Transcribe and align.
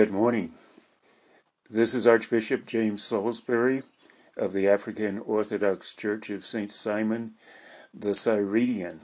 Good 0.00 0.12
morning. 0.12 0.52
This 1.68 1.92
is 1.92 2.06
Archbishop 2.06 2.64
James 2.64 3.02
Salisbury 3.02 3.82
of 4.34 4.54
the 4.54 4.66
African 4.66 5.18
Orthodox 5.18 5.94
Church 5.94 6.30
of 6.30 6.46
St. 6.46 6.70
Simon 6.70 7.34
the 7.92 8.14
Cyrenian. 8.14 9.02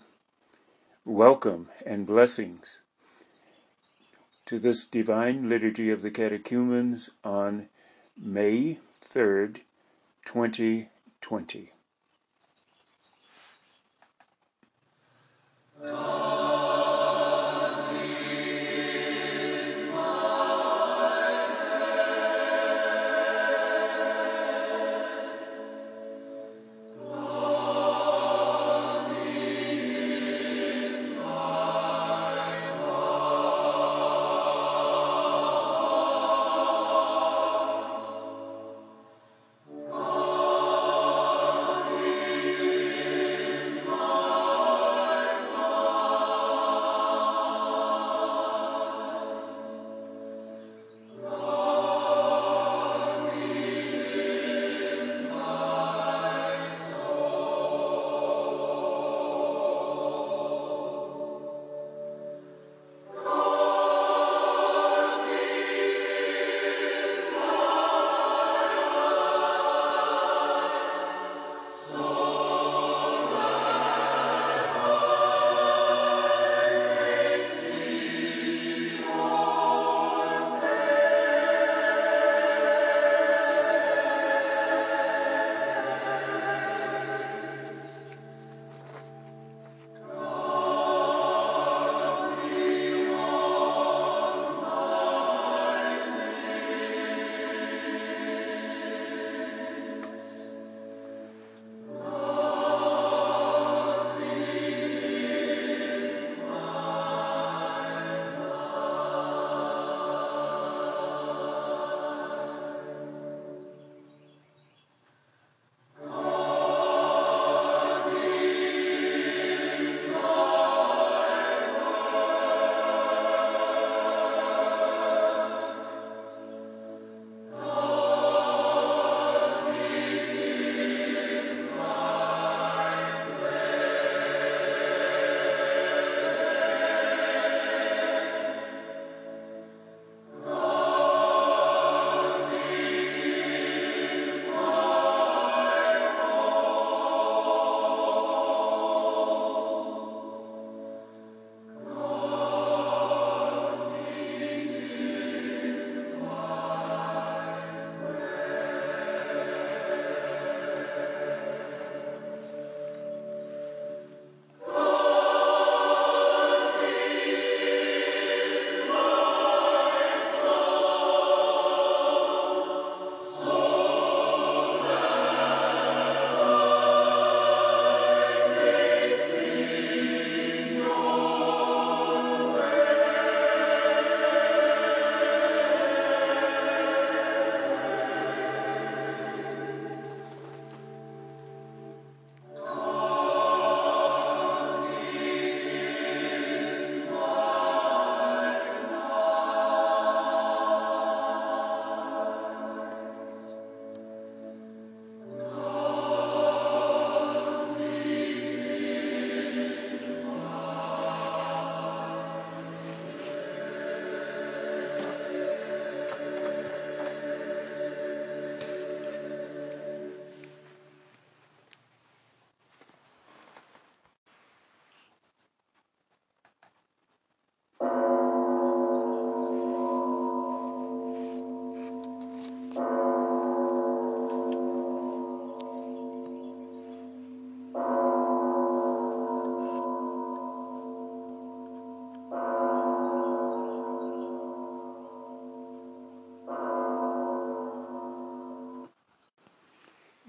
Welcome 1.05 1.69
and 1.85 2.07
blessings 2.07 2.81
to 4.47 4.59
this 4.59 4.87
Divine 4.87 5.51
Liturgy 5.51 5.91
of 5.91 6.01
the 6.01 6.11
Catechumens 6.11 7.11
on 7.23 7.69
May 8.17 8.79
3rd, 8.99 9.59
2020. 10.25 11.76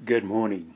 Good 0.08 0.24
morning. 0.24 0.76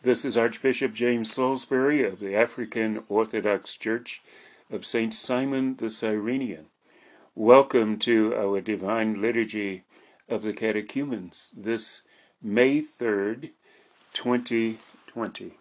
This 0.00 0.24
is 0.24 0.38
Archbishop 0.38 0.94
James 0.94 1.30
Salisbury 1.30 2.02
of 2.02 2.18
the 2.18 2.34
African 2.34 3.04
Orthodox 3.10 3.76
Church 3.76 4.22
of 4.70 4.86
St. 4.86 5.12
Simon 5.12 5.76
the 5.76 5.90
Cyrenian. 5.90 6.68
Welcome 7.34 7.98
to 7.98 8.34
our 8.34 8.62
Divine 8.62 9.20
Liturgy 9.20 9.82
of 10.30 10.44
the 10.44 10.54
Catechumens 10.54 11.48
this 11.54 12.00
May 12.42 12.80
3rd, 12.80 13.50
2020. 14.14 15.52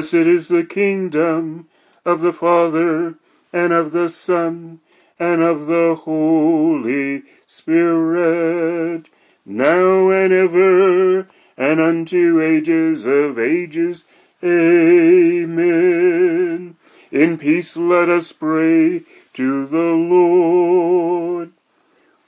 Blessed 0.00 0.14
is 0.14 0.48
the 0.48 0.64
kingdom 0.64 1.68
of 2.06 2.22
the 2.22 2.32
Father, 2.32 3.16
and 3.52 3.70
of 3.70 3.92
the 3.92 4.08
Son, 4.08 4.80
and 5.18 5.42
of 5.42 5.66
the 5.66 5.94
Holy 6.04 7.22
Spirit, 7.44 9.10
now 9.44 10.08
and 10.08 10.32
ever, 10.32 11.28
and 11.58 11.80
unto 11.82 12.40
ages 12.40 13.04
of 13.04 13.38
ages. 13.38 14.04
Amen. 14.42 15.66
In 17.12 17.36
peace 17.36 17.76
let 17.76 18.08
us 18.08 18.32
pray 18.32 19.02
to 19.34 19.66
the 19.66 19.92
Lord. 19.92 21.52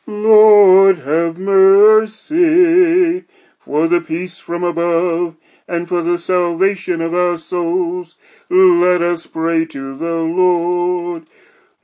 Lord, 0.06 0.98
have 0.98 1.38
mercy 1.38 3.24
for 3.58 3.88
the 3.88 4.02
peace 4.02 4.38
from 4.38 4.62
above, 4.62 5.36
and 5.68 5.88
for 5.88 6.02
the 6.02 6.18
salvation 6.18 7.00
of 7.00 7.14
our 7.14 7.36
souls, 7.36 8.14
let 8.48 9.00
us 9.02 9.26
pray 9.26 9.64
to 9.66 9.96
the 9.96 10.22
Lord. 10.22 11.26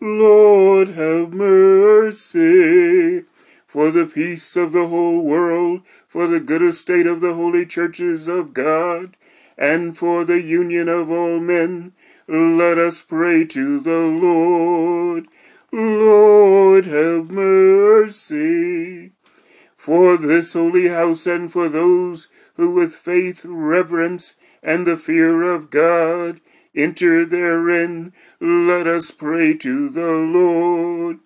Lord, 0.00 0.88
have 0.88 1.32
mercy. 1.32 3.25
For 3.66 3.90
the 3.90 4.06
peace 4.06 4.56
of 4.56 4.73
the 4.73 4.87
whole 4.87 5.23
world, 5.25 5.82
for 6.06 6.26
the 6.26 6.40
good 6.40 6.62
estate 6.62 7.06
of 7.06 7.20
the 7.20 7.35
holy 7.35 7.66
churches 7.66 8.26
of 8.26 8.54
God, 8.54 9.16
and 9.58 9.97
for 9.97 10.25
the 10.25 10.40
union 10.40 10.88
of 10.88 11.11
all 11.11 11.38
men, 11.38 11.92
let 12.26 12.78
us 12.78 13.02
pray 13.02 13.44
to 13.47 13.80
the 13.80 14.06
Lord. 14.06 15.26
Lord, 15.70 16.87
have 16.87 17.30
mercy 17.30 19.12
for 19.78 20.18
this 20.18 20.54
holy 20.54 20.88
house 20.88 21.25
and 21.25 21.52
for 21.52 21.68
those 21.68 22.26
who 22.56 22.75
with 22.75 22.92
faith, 22.92 23.47
reverence, 23.49 24.35
and 24.61 24.87
the 24.87 24.97
fear 24.97 25.54
of 25.54 25.70
God 25.70 26.40
enter 26.75 27.25
therein, 27.25 28.12
let 28.40 28.88
us 28.88 29.12
pray 29.12 29.56
to 29.56 29.88
the 29.88 30.16
Lord. 30.16 31.20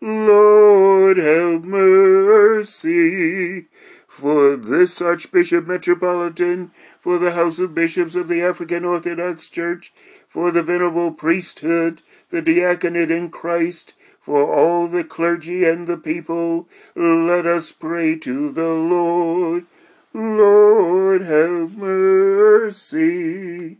Lord, 0.00 1.18
have 1.18 1.66
mercy. 1.66 3.66
For 4.06 4.56
this 4.56 5.02
Archbishop 5.02 5.66
Metropolitan, 5.66 6.70
for 6.98 7.18
the 7.18 7.32
House 7.32 7.58
of 7.58 7.74
Bishops 7.74 8.16
of 8.16 8.26
the 8.26 8.40
African 8.40 8.84
Orthodox 8.84 9.48
Church, 9.48 9.92
for 10.26 10.50
the 10.50 10.62
Venerable 10.62 11.12
Priesthood, 11.12 12.00
the 12.30 12.40
Diaconate 12.40 13.10
in 13.10 13.30
Christ, 13.30 13.94
for 14.28 14.54
all 14.54 14.88
the 14.88 15.02
clergy 15.02 15.64
and 15.64 15.86
the 15.86 15.96
people, 15.96 16.68
let 16.94 17.46
us 17.46 17.72
pray 17.72 18.14
to 18.14 18.52
the 18.52 18.74
Lord. 18.74 19.64
Lord, 20.12 21.22
have 21.22 21.78
mercy. 21.78 23.78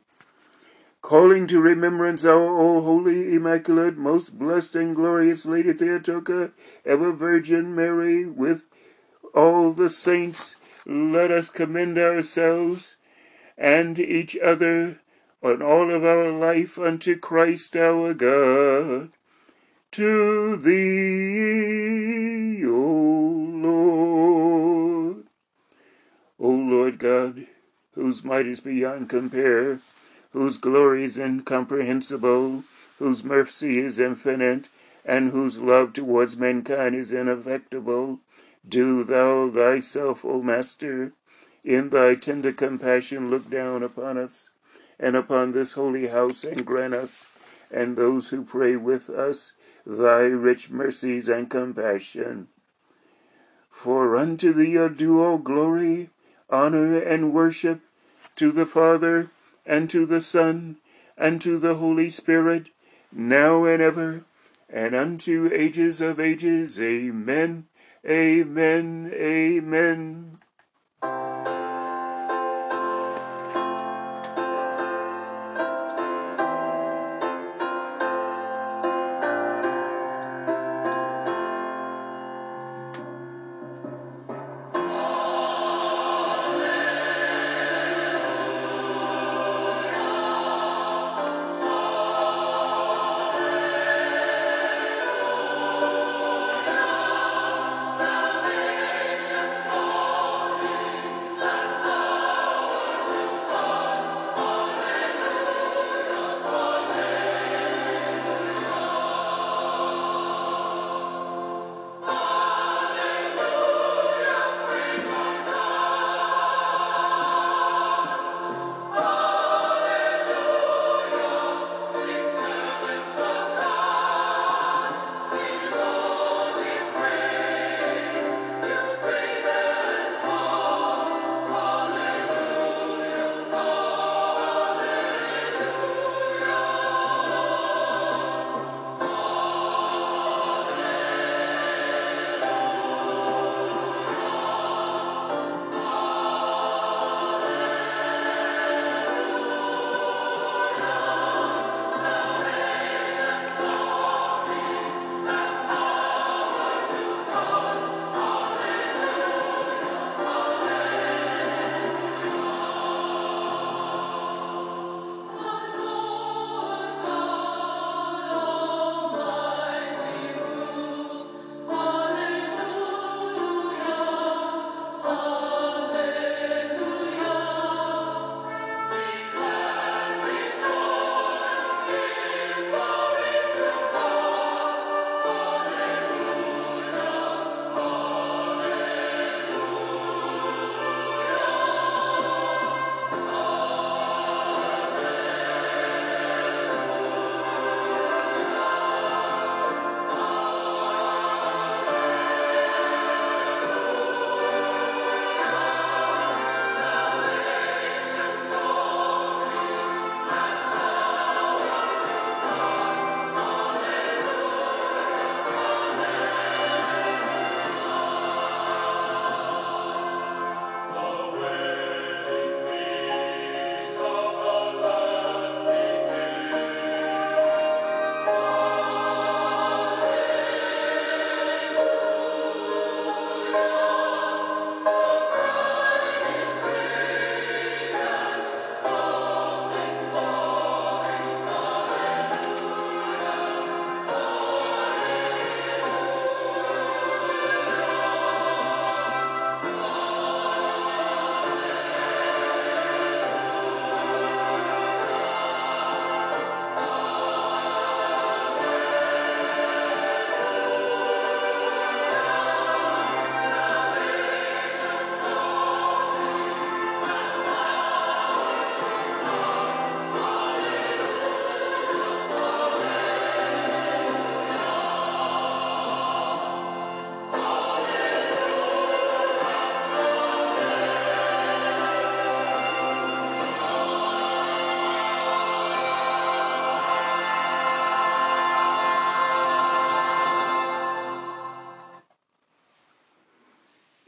Calling 1.03 1.47
to 1.49 1.61
remembrance 1.61 2.25
our 2.25 2.59
all 2.59 2.81
holy, 2.81 3.35
immaculate, 3.35 3.99
most 3.99 4.39
blessed 4.39 4.75
and 4.75 4.97
glorious 4.97 5.45
Lady 5.45 5.75
Theotokos, 5.75 6.53
ever 6.87 7.13
Virgin 7.13 7.77
Mary, 7.77 8.25
with 8.25 8.65
all 9.35 9.75
the 9.75 9.91
saints, 9.91 10.57
let 10.87 11.31
us 11.31 11.51
commend 11.51 11.99
ourselves 11.99 12.97
and 13.59 13.99
each 13.99 14.35
other 14.39 15.03
and 15.43 15.63
all 15.63 15.93
of 15.93 16.05
our 16.05 16.33
life 16.33 16.79
unto 16.79 17.19
Christ 17.19 17.77
our 17.77 18.15
God 18.15 19.11
to 19.93 20.57
thee, 20.57 22.65
O 22.67 22.71
Lord. 23.63 25.25
O 26.39 26.51
Lord 26.51 26.99
God, 26.99 27.47
whose 27.93 28.25
might 28.25 28.47
is 28.47 28.61
beyond 28.61 29.09
compare, 29.09 29.81
whose 30.33 30.59
glory 30.59 31.05
is 31.05 31.17
incomprehensible, 31.19 32.65
whose 32.99 33.25
mercy 33.25 33.79
is 33.79 33.99
infinite, 33.99 34.69
and 35.05 35.31
whose 35.31 35.59
love 35.59 35.95
towards 35.95 36.37
mankind 36.37 36.95
is 36.95 37.13
ineffectible, 37.13 38.21
do 38.69 39.05
thou 39.05 39.51
thyself, 39.51 40.25
O 40.25 40.43
Master, 40.43 41.13
in 41.65 41.91
thy 41.91 42.15
tender 42.15 42.53
compassion 42.53 43.29
look 43.29 43.51
down 43.51 43.83
upon 43.83 44.19
us 44.19 44.51
and 44.99 45.17
upon 45.17 45.53
this 45.53 45.73
holy 45.73 46.09
house 46.09 46.45
and 46.45 46.67
grant 46.67 46.95
us 46.95 47.27
and 47.71 47.97
those 47.97 48.31
who 48.31 48.45
pray 48.45 48.77
with 48.77 49.11
us 49.11 49.55
thy 49.89 50.25
rich 50.27 50.69
mercies 50.69 51.31
and 51.31 51.49
compassion. 51.49 52.47
For 53.71 54.17
unto 54.17 54.53
thee 54.53 54.77
are 54.77 54.91
due 54.91 55.23
all 55.23 55.39
glory, 55.39 56.11
honor, 56.51 56.99
and 56.99 57.33
worship, 57.33 57.81
to 58.37 58.53
the 58.53 58.67
Father, 58.67 59.31
and 59.65 59.89
to 59.89 60.05
the 60.05 60.21
Son, 60.21 60.77
and 61.17 61.41
to 61.41 61.59
the 61.59 61.77
Holy 61.77 62.11
Spirit, 62.11 62.69
now 63.11 63.65
and 63.65 63.81
ever, 63.81 64.25
and 64.69 64.95
unto 64.95 65.49
ages 65.53 66.03
of 66.03 66.21
ages. 66.21 66.79
Amen. 66.79 67.67
Amen. 68.07 69.11
Amen. 69.15 70.39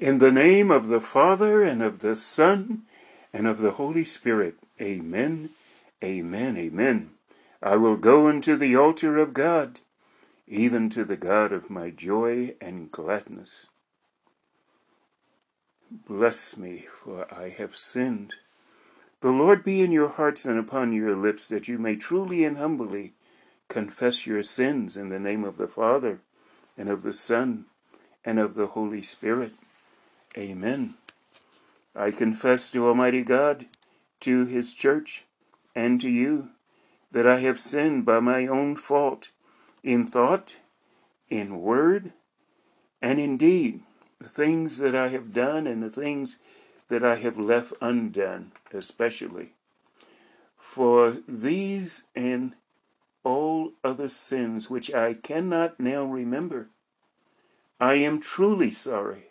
In 0.00 0.16
the 0.16 0.32
name 0.32 0.70
of 0.70 0.88
the 0.88 0.98
Father, 0.98 1.62
and 1.62 1.82
of 1.82 1.98
the 1.98 2.14
Son, 2.14 2.84
and 3.34 3.46
of 3.46 3.58
the 3.58 3.72
Holy 3.72 4.02
Spirit. 4.02 4.54
Amen, 4.80 5.50
amen, 6.02 6.56
amen. 6.56 7.10
I 7.62 7.76
will 7.76 7.98
go 7.98 8.26
unto 8.26 8.56
the 8.56 8.74
altar 8.74 9.18
of 9.18 9.34
God, 9.34 9.80
even 10.48 10.88
to 10.88 11.04
the 11.04 11.18
God 11.18 11.52
of 11.52 11.68
my 11.68 11.90
joy 11.90 12.54
and 12.62 12.90
gladness. 12.90 13.66
Bless 15.90 16.56
me, 16.56 16.78
for 16.78 17.26
I 17.30 17.50
have 17.50 17.76
sinned. 17.76 18.36
The 19.20 19.32
Lord 19.32 19.62
be 19.62 19.82
in 19.82 19.92
your 19.92 20.08
hearts 20.08 20.46
and 20.46 20.58
upon 20.58 20.94
your 20.94 21.14
lips, 21.14 21.46
that 21.48 21.68
you 21.68 21.78
may 21.78 21.96
truly 21.96 22.42
and 22.42 22.56
humbly 22.56 23.12
confess 23.68 24.26
your 24.26 24.42
sins 24.42 24.96
in 24.96 25.10
the 25.10 25.20
name 25.20 25.44
of 25.44 25.58
the 25.58 25.68
Father, 25.68 26.20
and 26.78 26.88
of 26.88 27.02
the 27.02 27.12
Son, 27.12 27.66
and 28.24 28.38
of 28.38 28.54
the 28.54 28.68
Holy 28.68 29.02
Spirit. 29.02 29.52
Amen. 30.38 30.94
I 31.94 32.12
confess 32.12 32.70
to 32.70 32.86
Almighty 32.86 33.22
God, 33.22 33.66
to 34.20 34.46
His 34.46 34.74
church, 34.74 35.24
and 35.74 36.00
to 36.00 36.08
you, 36.08 36.50
that 37.10 37.26
I 37.26 37.40
have 37.40 37.58
sinned 37.58 38.06
by 38.06 38.20
my 38.20 38.46
own 38.46 38.76
fault, 38.76 39.30
in 39.82 40.06
thought, 40.06 40.58
in 41.28 41.60
word, 41.60 42.12
and 43.02 43.18
in 43.18 43.36
deed, 43.36 43.80
the 44.20 44.28
things 44.28 44.78
that 44.78 44.94
I 44.94 45.08
have 45.08 45.32
done 45.32 45.66
and 45.66 45.82
the 45.82 45.90
things 45.90 46.36
that 46.88 47.04
I 47.04 47.16
have 47.16 47.38
left 47.38 47.72
undone, 47.80 48.52
especially. 48.72 49.54
For 50.56 51.16
these 51.26 52.04
and 52.14 52.54
all 53.24 53.72
other 53.82 54.08
sins 54.08 54.70
which 54.70 54.94
I 54.94 55.14
cannot 55.14 55.80
now 55.80 56.04
remember, 56.04 56.68
I 57.80 57.94
am 57.94 58.20
truly 58.20 58.70
sorry 58.70 59.29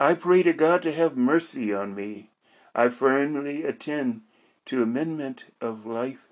I 0.00 0.14
pray 0.14 0.44
to 0.44 0.52
God 0.52 0.82
to 0.82 0.92
have 0.92 1.16
mercy 1.16 1.74
on 1.74 1.92
me. 1.92 2.30
I 2.72 2.88
firmly 2.88 3.64
attend 3.64 4.20
to 4.66 4.80
amendment 4.80 5.46
of 5.60 5.86
life, 5.86 6.28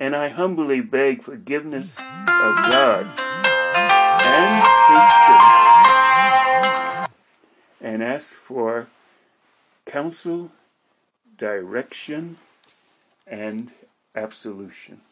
and 0.00 0.16
I 0.16 0.30
humbly 0.30 0.80
beg 0.80 1.22
forgiveness 1.22 1.98
of 1.98 2.56
God 2.70 3.06
and 4.24 4.64
His 4.88 5.12
church, 5.26 7.10
and 7.82 8.02
ask 8.02 8.34
for 8.34 8.88
counsel, 9.84 10.52
direction, 11.36 12.38
and 13.26 13.72
absolution. 14.14 15.02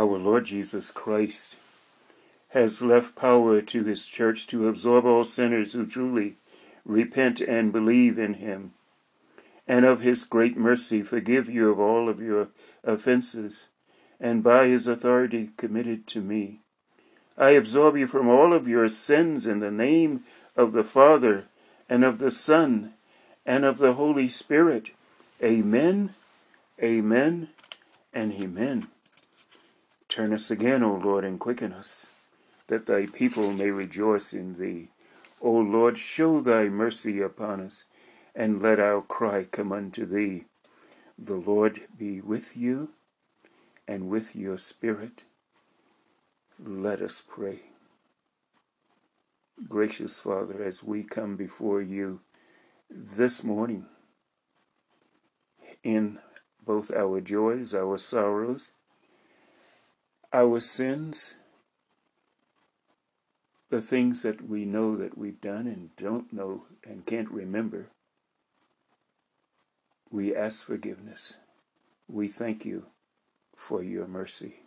Our 0.00 0.16
Lord 0.16 0.46
Jesus 0.46 0.90
Christ 0.90 1.58
has 2.48 2.80
left 2.80 3.14
power 3.14 3.60
to 3.60 3.84
his 3.84 4.06
church 4.06 4.46
to 4.46 4.66
absorb 4.66 5.04
all 5.04 5.24
sinners 5.24 5.74
who 5.74 5.84
truly 5.84 6.36
repent 6.86 7.42
and 7.42 7.70
believe 7.70 8.18
in 8.18 8.32
him, 8.34 8.72
and 9.68 9.84
of 9.84 10.00
his 10.00 10.24
great 10.24 10.56
mercy 10.56 11.02
forgive 11.02 11.50
you 11.50 11.70
of 11.70 11.78
all 11.78 12.08
of 12.08 12.18
your 12.18 12.48
offenses, 12.82 13.68
and 14.18 14.42
by 14.42 14.68
his 14.68 14.86
authority 14.86 15.50
committed 15.58 16.06
to 16.06 16.22
me. 16.22 16.60
I 17.36 17.50
absolve 17.50 17.98
you 17.98 18.06
from 18.06 18.26
all 18.26 18.54
of 18.54 18.66
your 18.66 18.88
sins 18.88 19.46
in 19.46 19.60
the 19.60 19.70
name 19.70 20.24
of 20.56 20.72
the 20.72 20.82
Father, 20.82 21.44
and 21.90 22.06
of 22.06 22.20
the 22.20 22.30
Son, 22.30 22.94
and 23.44 23.66
of 23.66 23.76
the 23.76 23.92
Holy 23.92 24.30
Spirit. 24.30 24.92
Amen, 25.42 26.14
amen, 26.82 27.50
and 28.14 28.32
amen. 28.32 28.88
Turn 30.20 30.34
us 30.34 30.50
again, 30.50 30.82
O 30.82 30.96
Lord, 30.96 31.24
and 31.24 31.40
quicken 31.40 31.72
us, 31.72 32.08
that 32.66 32.84
thy 32.84 33.06
people 33.06 33.54
may 33.54 33.70
rejoice 33.70 34.34
in 34.34 34.58
thee. 34.58 34.90
O 35.40 35.50
Lord, 35.50 35.96
show 35.96 36.42
thy 36.42 36.68
mercy 36.68 37.22
upon 37.22 37.62
us, 37.62 37.86
and 38.34 38.60
let 38.60 38.78
our 38.78 39.00
cry 39.00 39.44
come 39.44 39.72
unto 39.72 40.04
thee. 40.04 40.44
The 41.18 41.36
Lord 41.36 41.80
be 41.96 42.20
with 42.20 42.54
you, 42.54 42.90
and 43.88 44.10
with 44.10 44.36
your 44.36 44.58
spirit. 44.58 45.24
Let 46.62 47.00
us 47.00 47.22
pray. 47.26 47.60
Gracious 49.70 50.20
Father, 50.20 50.62
as 50.62 50.82
we 50.82 51.02
come 51.02 51.36
before 51.36 51.80
you 51.80 52.20
this 52.90 53.42
morning, 53.42 53.86
in 55.82 56.18
both 56.62 56.90
our 56.90 57.22
joys, 57.22 57.74
our 57.74 57.96
sorrows, 57.96 58.72
our 60.32 60.60
sins, 60.60 61.36
the 63.68 63.80
things 63.80 64.22
that 64.22 64.48
we 64.48 64.64
know 64.64 64.96
that 64.96 65.16
we've 65.16 65.40
done 65.40 65.66
and 65.66 65.94
don't 65.96 66.32
know 66.32 66.64
and 66.84 67.06
can't 67.06 67.30
remember, 67.30 67.88
we 70.10 70.34
ask 70.34 70.66
forgiveness. 70.66 71.38
We 72.08 72.28
thank 72.28 72.64
you 72.64 72.86
for 73.54 73.82
your 73.82 74.06
mercy. 74.06 74.64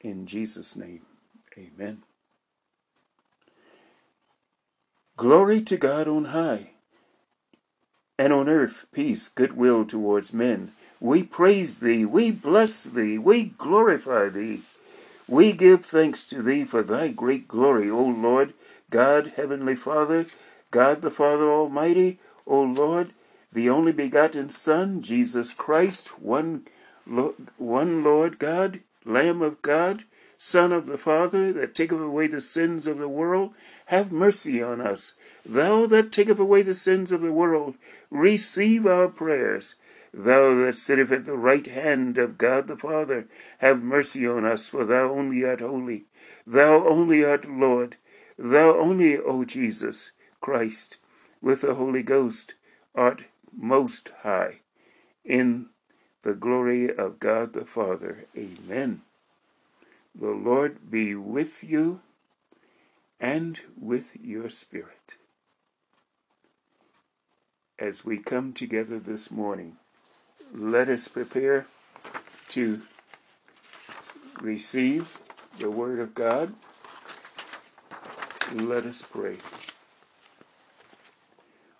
In 0.00 0.26
Jesus' 0.26 0.74
name, 0.76 1.06
amen. 1.56 2.02
Glory 5.16 5.60
to 5.62 5.76
God 5.76 6.08
on 6.08 6.26
high, 6.26 6.70
and 8.18 8.32
on 8.32 8.48
earth 8.48 8.86
peace, 8.92 9.28
goodwill 9.28 9.84
towards 9.84 10.32
men. 10.32 10.72
We 11.00 11.22
praise 11.22 11.76
thee, 11.76 12.04
we 12.04 12.30
bless 12.30 12.84
thee, 12.84 13.16
we 13.16 13.44
glorify 13.56 14.28
thee. 14.28 14.60
We 15.26 15.52
give 15.52 15.82
thanks 15.84 16.26
to 16.26 16.42
thee 16.42 16.64
for 16.64 16.82
thy 16.82 17.08
great 17.08 17.48
glory, 17.48 17.88
O 17.88 18.04
Lord, 18.04 18.52
God, 18.90 19.32
Heavenly 19.36 19.76
Father, 19.76 20.26
God 20.70 21.00
the 21.00 21.10
Father 21.10 21.50
Almighty, 21.50 22.18
O 22.46 22.62
Lord, 22.62 23.12
the 23.50 23.70
only 23.70 23.92
begotten 23.92 24.50
Son, 24.50 25.00
Jesus 25.00 25.54
Christ, 25.54 26.20
one, 26.20 26.66
one 27.56 28.04
Lord 28.04 28.38
God, 28.38 28.80
Lamb 29.06 29.40
of 29.40 29.62
God, 29.62 30.04
Son 30.36 30.72
of 30.72 30.86
the 30.86 30.98
Father, 30.98 31.52
that 31.52 31.74
taketh 31.74 32.00
away 32.00 32.26
the 32.26 32.40
sins 32.40 32.86
of 32.86 32.98
the 32.98 33.08
world, 33.08 33.54
have 33.86 34.12
mercy 34.12 34.62
on 34.62 34.80
us. 34.80 35.14
Thou 35.46 35.86
that 35.86 36.12
taketh 36.12 36.38
away 36.38 36.62
the 36.62 36.74
sins 36.74 37.10
of 37.10 37.22
the 37.22 37.32
world, 37.32 37.76
receive 38.10 38.86
our 38.86 39.08
prayers. 39.08 39.74
Thou 40.12 40.54
that 40.56 40.74
sittest 40.74 41.12
at 41.12 41.24
the 41.24 41.36
right 41.36 41.66
hand 41.66 42.18
of 42.18 42.36
God 42.38 42.66
the 42.66 42.76
Father, 42.76 43.26
have 43.58 43.82
mercy 43.82 44.26
on 44.26 44.44
us, 44.44 44.68
for 44.68 44.84
thou 44.84 45.10
only 45.10 45.44
art 45.44 45.60
holy. 45.60 46.04
Thou 46.46 46.86
only 46.86 47.24
art 47.24 47.48
Lord. 47.48 47.96
Thou 48.36 48.76
only, 48.76 49.16
O 49.18 49.44
Jesus 49.44 50.10
Christ, 50.40 50.96
with 51.40 51.60
the 51.60 51.74
Holy 51.74 52.02
Ghost, 52.02 52.54
art 52.94 53.24
most 53.56 54.10
high. 54.22 54.60
In 55.24 55.66
the 56.22 56.34
glory 56.34 56.94
of 56.94 57.20
God 57.20 57.52
the 57.52 57.64
Father. 57.64 58.24
Amen. 58.36 59.02
The 60.14 60.30
Lord 60.30 60.90
be 60.90 61.14
with 61.14 61.62
you 61.62 62.00
and 63.20 63.60
with 63.78 64.16
your 64.20 64.48
spirit. 64.48 65.14
As 67.78 68.04
we 68.04 68.18
come 68.18 68.52
together 68.52 68.98
this 68.98 69.30
morning, 69.30 69.76
let 70.52 70.88
us 70.88 71.08
prepare 71.08 71.66
to 72.48 72.80
receive 74.40 75.18
the 75.58 75.70
Word 75.70 76.00
of 76.00 76.14
God. 76.14 76.54
Let 78.52 78.86
us 78.86 79.02
pray. 79.02 79.36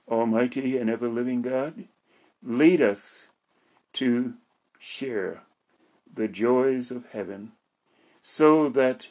Almighty 0.09 0.77
and 0.77 0.91
ever 0.91 1.09
living 1.09 1.43
God, 1.43 1.85
lead 2.43 2.81
us 2.81 3.31
to 3.95 4.35
share 4.79 5.43
the 6.13 6.29
joys 6.29 6.91
of 6.91 7.11
heaven 7.11 7.53
so 8.23 8.69
that 8.69 9.09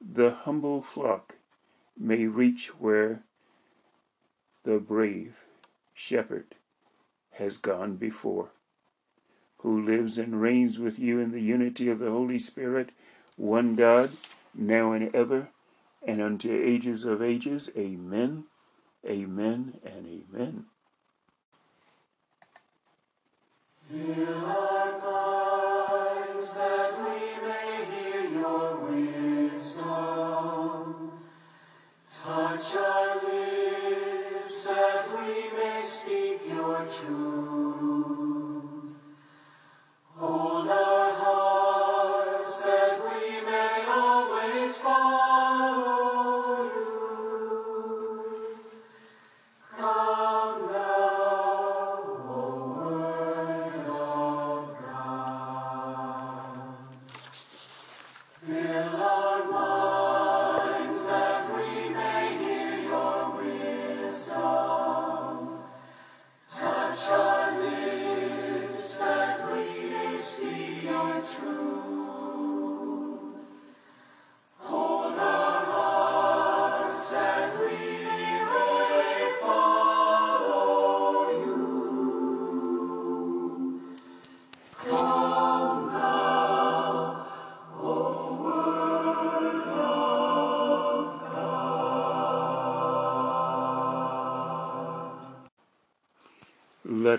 the 0.00 0.30
humble 0.30 0.82
flock 0.82 1.36
may 1.98 2.26
reach 2.26 2.68
where 2.78 3.22
the 4.64 4.78
brave 4.78 5.44
shepherd 5.94 6.54
has 7.32 7.56
gone 7.56 7.96
before, 7.96 8.50
who 9.66 9.82
lives 9.82 10.16
and 10.16 10.40
reigns 10.40 10.78
with 10.78 10.96
you 10.96 11.18
in 11.18 11.32
the 11.32 11.42
unity 11.42 11.88
of 11.88 11.98
the 11.98 12.08
Holy 12.08 12.38
Spirit, 12.38 12.90
one 13.36 13.74
God, 13.74 14.12
now 14.54 14.92
and 14.92 15.12
ever, 15.12 15.48
and 16.06 16.22
unto 16.22 16.48
ages 16.48 17.02
of 17.04 17.20
ages. 17.20 17.68
Amen, 17.76 18.44
amen, 19.04 19.80
and 19.84 20.06
amen. 20.06 20.66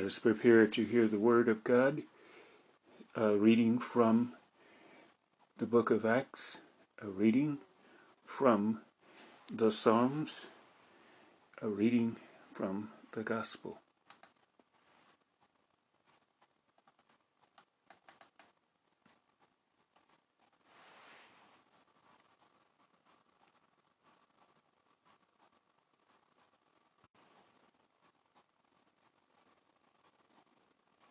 Us 0.08 0.20
prepare 0.20 0.66
to 0.66 0.86
hear 0.86 1.06
the 1.06 1.20
Word 1.20 1.50
of 1.50 1.66
God, 1.66 2.02
a 3.14 3.36
reading 3.36 3.78
from 3.78 4.32
the 5.58 5.66
book 5.66 5.92
of 5.92 6.06
Acts, 6.06 6.62
a 7.02 7.08
reading 7.10 7.58
from 8.24 8.80
the 9.52 9.70
Psalms, 9.70 10.48
a 11.62 11.68
reading 11.68 12.16
from 12.54 12.90
the 13.12 13.22
Gospel. 13.22 13.82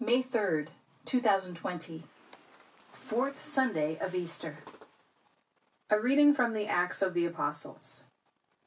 May 0.01 0.23
3rd, 0.23 0.69
2020. 1.55 2.03
Fourth 2.91 3.41
Sunday 3.41 3.97
of 4.01 4.17
Easter. 4.17 4.57
A 5.91 6.01
reading 6.01 6.35
from 6.35 6.55
the 6.55 6.67
Acts 6.67 7.03
of 7.03 7.15
the 7.15 7.25
Apostles. 7.25 8.05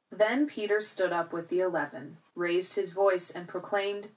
Then 0.09 0.47
Peter 0.47 0.79
stood 0.79 1.11
up 1.11 1.33
with 1.33 1.49
the 1.49 1.59
eleven, 1.59 2.17
raised 2.35 2.75
his 2.75 2.91
voice, 2.91 3.31
and 3.31 3.49
proclaimed, 3.49 4.07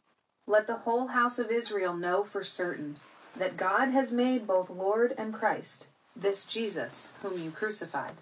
Let 0.46 0.68
the 0.68 0.76
whole 0.76 1.08
house 1.08 1.40
of 1.40 1.50
Israel 1.50 1.94
know 1.94 2.22
for 2.22 2.44
certain 2.44 2.98
that 3.36 3.56
God 3.56 3.88
has 3.88 4.12
made 4.12 4.46
both 4.46 4.70
Lord 4.70 5.12
and 5.18 5.34
Christ, 5.34 5.88
this 6.14 6.44
Jesus 6.44 7.18
whom 7.20 7.42
you 7.42 7.50
crucified. 7.50 8.14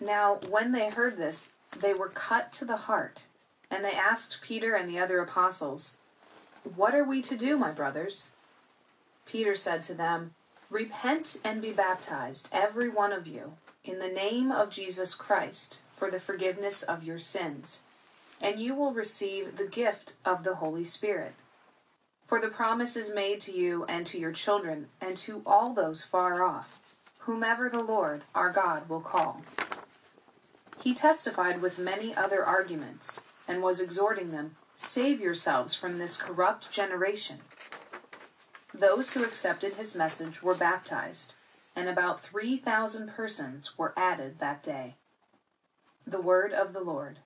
Now, 0.00 0.38
when 0.48 0.70
they 0.70 0.90
heard 0.90 1.16
this, 1.16 1.52
they 1.80 1.94
were 1.94 2.08
cut 2.08 2.52
to 2.52 2.64
the 2.64 2.76
heart, 2.76 3.26
and 3.70 3.84
they 3.84 3.92
asked 3.92 4.40
Peter 4.42 4.74
and 4.74 4.88
the 4.88 5.00
other 5.00 5.18
apostles, 5.18 5.96
What 6.76 6.94
are 6.94 7.04
we 7.04 7.22
to 7.22 7.36
do, 7.36 7.58
my 7.58 7.72
brothers? 7.72 8.36
Peter 9.26 9.54
said 9.54 9.82
to 9.84 9.94
them, 9.94 10.34
Repent 10.70 11.36
and 11.44 11.60
be 11.60 11.72
baptized, 11.72 12.48
every 12.50 12.88
one 12.88 13.12
of 13.12 13.26
you, 13.26 13.54
in 13.84 13.98
the 13.98 14.08
name 14.08 14.50
of 14.50 14.70
Jesus 14.70 15.14
Christ, 15.14 15.82
for 15.94 16.10
the 16.10 16.20
forgiveness 16.20 16.82
of 16.82 17.04
your 17.04 17.18
sins, 17.18 17.82
and 18.40 18.58
you 18.58 18.74
will 18.74 18.92
receive 18.92 19.56
the 19.56 19.66
gift 19.66 20.14
of 20.24 20.44
the 20.44 20.56
Holy 20.56 20.84
Spirit. 20.84 21.34
For 22.26 22.40
the 22.40 22.48
promise 22.48 22.96
is 22.96 23.14
made 23.14 23.40
to 23.42 23.52
you 23.52 23.84
and 23.84 24.06
to 24.06 24.18
your 24.18 24.32
children, 24.32 24.88
and 25.00 25.16
to 25.18 25.42
all 25.44 25.74
those 25.74 26.04
far 26.04 26.42
off, 26.42 26.80
whomever 27.18 27.68
the 27.68 27.82
Lord 27.82 28.22
our 28.34 28.50
God 28.50 28.88
will 28.88 29.00
call. 29.00 29.42
He 30.82 30.94
testified 30.94 31.60
with 31.60 31.78
many 31.78 32.14
other 32.14 32.44
arguments, 32.44 33.20
and 33.46 33.62
was 33.62 33.80
exhorting 33.80 34.30
them, 34.30 34.52
Save 34.76 35.20
yourselves 35.20 35.74
from 35.74 35.98
this 35.98 36.16
corrupt 36.16 36.70
generation. 36.70 37.38
Those 38.74 39.12
who 39.12 39.22
accepted 39.24 39.74
his 39.74 39.94
message 39.94 40.42
were 40.42 40.54
baptized, 40.54 41.34
and 41.76 41.88
about 41.88 42.22
3,000 42.22 43.08
persons 43.08 43.76
were 43.76 43.92
added 43.96 44.38
that 44.38 44.62
day. 44.62 44.96
The 46.06 46.20
word 46.20 46.52
of 46.52 46.72
the 46.72 46.80
Lord. 46.80 47.18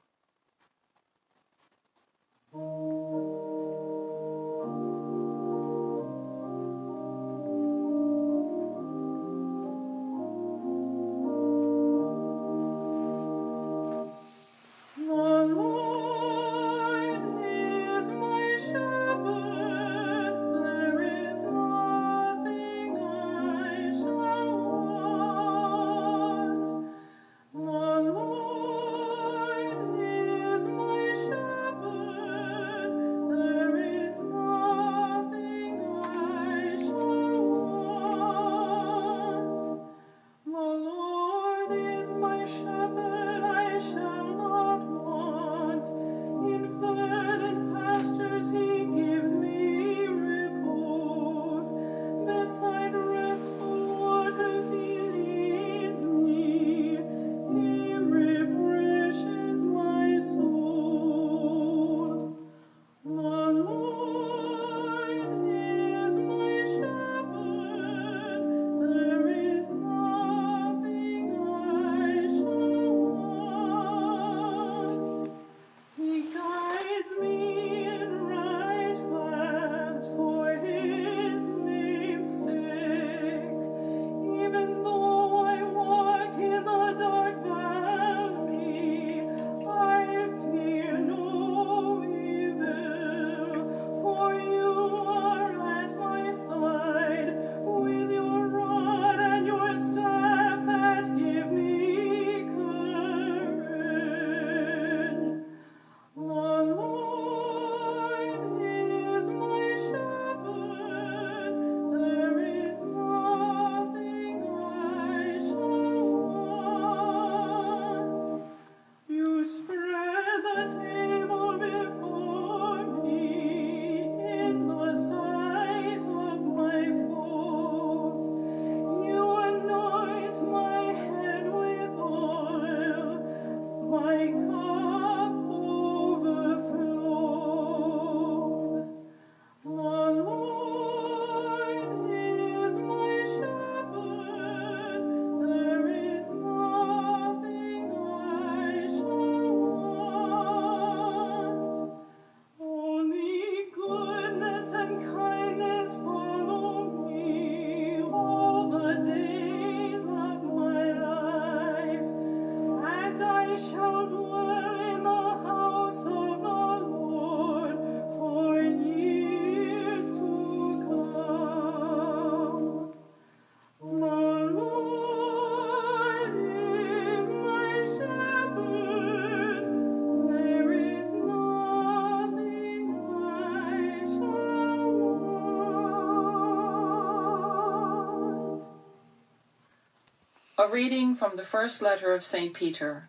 A 190.66 190.68
reading 190.68 191.14
from 191.14 191.36
the 191.36 191.44
first 191.44 191.80
letter 191.80 192.12
of 192.12 192.24
St. 192.24 192.52
Peter. 192.52 193.08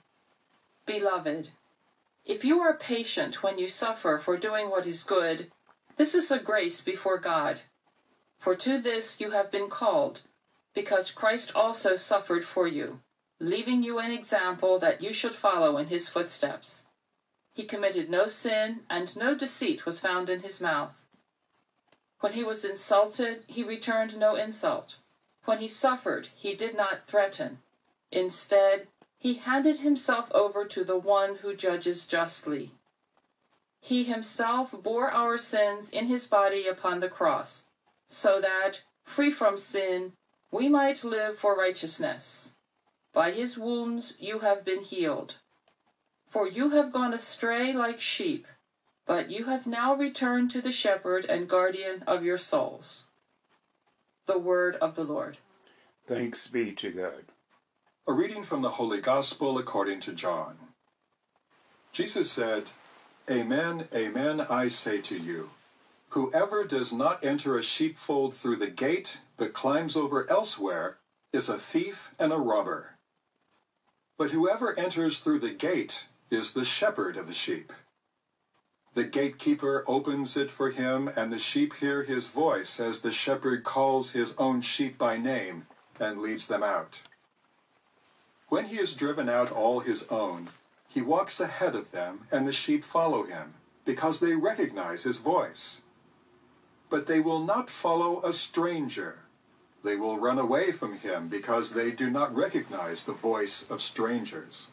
Beloved, 0.85 1.49
if 2.23 2.45
you 2.45 2.59
are 2.59 2.75
patient 2.75 3.41
when 3.41 3.57
you 3.57 3.67
suffer 3.67 4.19
for 4.19 4.37
doing 4.37 4.69
what 4.69 4.85
is 4.85 5.03
good, 5.03 5.51
this 5.95 6.13
is 6.13 6.29
a 6.29 6.37
grace 6.37 6.81
before 6.81 7.17
God. 7.17 7.61
For 8.37 8.55
to 8.57 8.79
this 8.79 9.19
you 9.19 9.31
have 9.31 9.49
been 9.49 9.69
called, 9.71 10.21
because 10.75 11.09
Christ 11.09 11.51
also 11.55 11.95
suffered 11.95 12.45
for 12.45 12.67
you, 12.67 12.99
leaving 13.39 13.81
you 13.81 13.97
an 13.97 14.11
example 14.11 14.77
that 14.77 15.01
you 15.01 15.11
should 15.11 15.33
follow 15.33 15.77
in 15.77 15.87
his 15.87 16.09
footsteps. 16.09 16.85
He 17.55 17.63
committed 17.63 18.07
no 18.07 18.27
sin, 18.27 18.81
and 18.87 19.17
no 19.17 19.33
deceit 19.33 19.83
was 19.83 19.99
found 19.99 20.29
in 20.29 20.41
his 20.41 20.61
mouth. 20.61 21.07
When 22.19 22.33
he 22.33 22.43
was 22.43 22.63
insulted, 22.63 23.45
he 23.47 23.63
returned 23.63 24.15
no 24.15 24.35
insult. 24.35 24.97
When 25.47 25.59
he 25.59 25.69
suffered, 25.69 26.27
he 26.35 26.55
did 26.55 26.75
not 26.75 27.05
threaten. 27.05 27.59
Instead, 28.11 28.89
he 29.17 29.35
handed 29.35 29.79
himself 29.79 30.29
over 30.33 30.65
to 30.65 30.83
the 30.83 30.97
one 30.97 31.37
who 31.37 31.55
judges 31.55 32.05
justly. 32.05 32.71
He 33.79 34.03
himself 34.03 34.73
bore 34.83 35.09
our 35.09 35.37
sins 35.37 35.89
in 35.89 36.07
his 36.07 36.27
body 36.27 36.67
upon 36.67 36.99
the 36.99 37.07
cross, 37.07 37.69
so 38.09 38.41
that, 38.41 38.83
free 39.05 39.31
from 39.31 39.55
sin, 39.55 40.11
we 40.51 40.67
might 40.67 41.05
live 41.05 41.37
for 41.37 41.55
righteousness. 41.55 42.55
By 43.13 43.31
his 43.31 43.57
wounds 43.57 44.15
you 44.19 44.39
have 44.39 44.65
been 44.65 44.81
healed. 44.81 45.35
For 46.25 46.45
you 46.45 46.71
have 46.71 46.91
gone 46.91 47.13
astray 47.13 47.71
like 47.71 48.01
sheep, 48.01 48.47
but 49.05 49.31
you 49.31 49.45
have 49.45 49.65
now 49.65 49.95
returned 49.95 50.51
to 50.51 50.61
the 50.61 50.73
shepherd 50.73 51.23
and 51.23 51.47
guardian 51.47 52.03
of 52.05 52.25
your 52.25 52.37
souls 52.37 53.06
the 54.27 54.37
word 54.37 54.75
of 54.75 54.95
the 54.95 55.03
Lord. 55.03 55.37
Thanks 56.05 56.47
be 56.47 56.73
to 56.73 56.91
God. 56.91 57.25
A 58.07 58.13
reading 58.13 58.43
from 58.43 58.61
the 58.61 58.71
Holy 58.71 58.99
Gospel 58.99 59.57
according 59.57 60.01
to 60.01 60.13
John. 60.13 60.57
Jesus 61.91 62.31
said, 62.31 62.65
Amen, 63.29 63.87
amen, 63.93 64.41
I 64.41 64.67
say 64.67 65.01
to 65.01 65.17
you, 65.17 65.49
whoever 66.09 66.63
does 66.65 66.93
not 66.93 67.23
enter 67.23 67.57
a 67.57 67.63
sheepfold 67.63 68.33
through 68.33 68.57
the 68.57 68.69
gate, 68.69 69.19
but 69.37 69.53
climbs 69.53 69.95
over 69.95 70.29
elsewhere, 70.29 70.97
is 71.33 71.49
a 71.49 71.57
thief 71.57 72.13
and 72.19 72.31
a 72.31 72.37
robber. 72.37 72.95
But 74.17 74.31
whoever 74.31 74.77
enters 74.77 75.19
through 75.19 75.39
the 75.39 75.51
gate 75.51 76.07
is 76.29 76.53
the 76.53 76.65
shepherd 76.65 77.17
of 77.17 77.27
the 77.27 77.33
sheep. 77.33 77.71
The 78.97 79.03
gatekeeper 79.03 79.83
opens 79.85 80.35
it 80.35 80.49
for 80.49 80.71
him, 80.71 81.07
and 81.15 81.31
the 81.31 81.37
sheep 81.37 81.75
hear 81.75 82.01
his 82.01 82.29
voice 82.29 82.79
as 82.79 83.01
the 83.01 83.11
shepherd 83.11 83.63
calls 83.63 84.13
his 84.13 84.35
own 84.39 84.61
sheep 84.61 84.97
by 84.97 85.17
name 85.17 85.67
and 85.99 86.19
leads 86.19 86.47
them 86.47 86.63
out. 86.63 87.03
When 88.49 88.65
he 88.65 88.77
has 88.77 88.95
driven 88.95 89.29
out 89.29 89.51
all 89.51 89.81
his 89.81 90.07
own, 90.09 90.47
he 90.89 91.03
walks 91.03 91.39
ahead 91.39 91.75
of 91.75 91.91
them, 91.91 92.21
and 92.31 92.47
the 92.47 92.51
sheep 92.51 92.83
follow 92.83 93.25
him, 93.25 93.53
because 93.85 94.19
they 94.19 94.33
recognize 94.33 95.03
his 95.03 95.19
voice. 95.19 95.83
But 96.89 97.05
they 97.05 97.19
will 97.19 97.45
not 97.45 97.69
follow 97.69 98.23
a 98.23 98.33
stranger. 98.33 99.25
They 99.83 99.95
will 99.95 100.17
run 100.17 100.39
away 100.39 100.71
from 100.71 100.97
him 100.97 101.27
because 101.27 101.75
they 101.75 101.91
do 101.91 102.09
not 102.09 102.35
recognize 102.35 103.05
the 103.05 103.13
voice 103.13 103.69
of 103.69 103.79
strangers. 103.79 104.71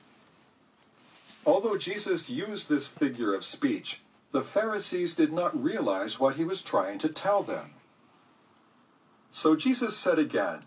Although 1.44 1.76
Jesus 1.76 2.30
used 2.30 2.70
this 2.70 2.88
figure 2.88 3.34
of 3.34 3.44
speech, 3.44 4.00
the 4.34 4.42
Pharisees 4.42 5.14
did 5.14 5.32
not 5.32 5.56
realize 5.56 6.18
what 6.18 6.34
he 6.34 6.44
was 6.44 6.60
trying 6.60 6.98
to 6.98 7.08
tell 7.08 7.44
them. 7.44 7.70
So 9.30 9.54
Jesus 9.54 9.96
said 9.96 10.18
again, 10.18 10.64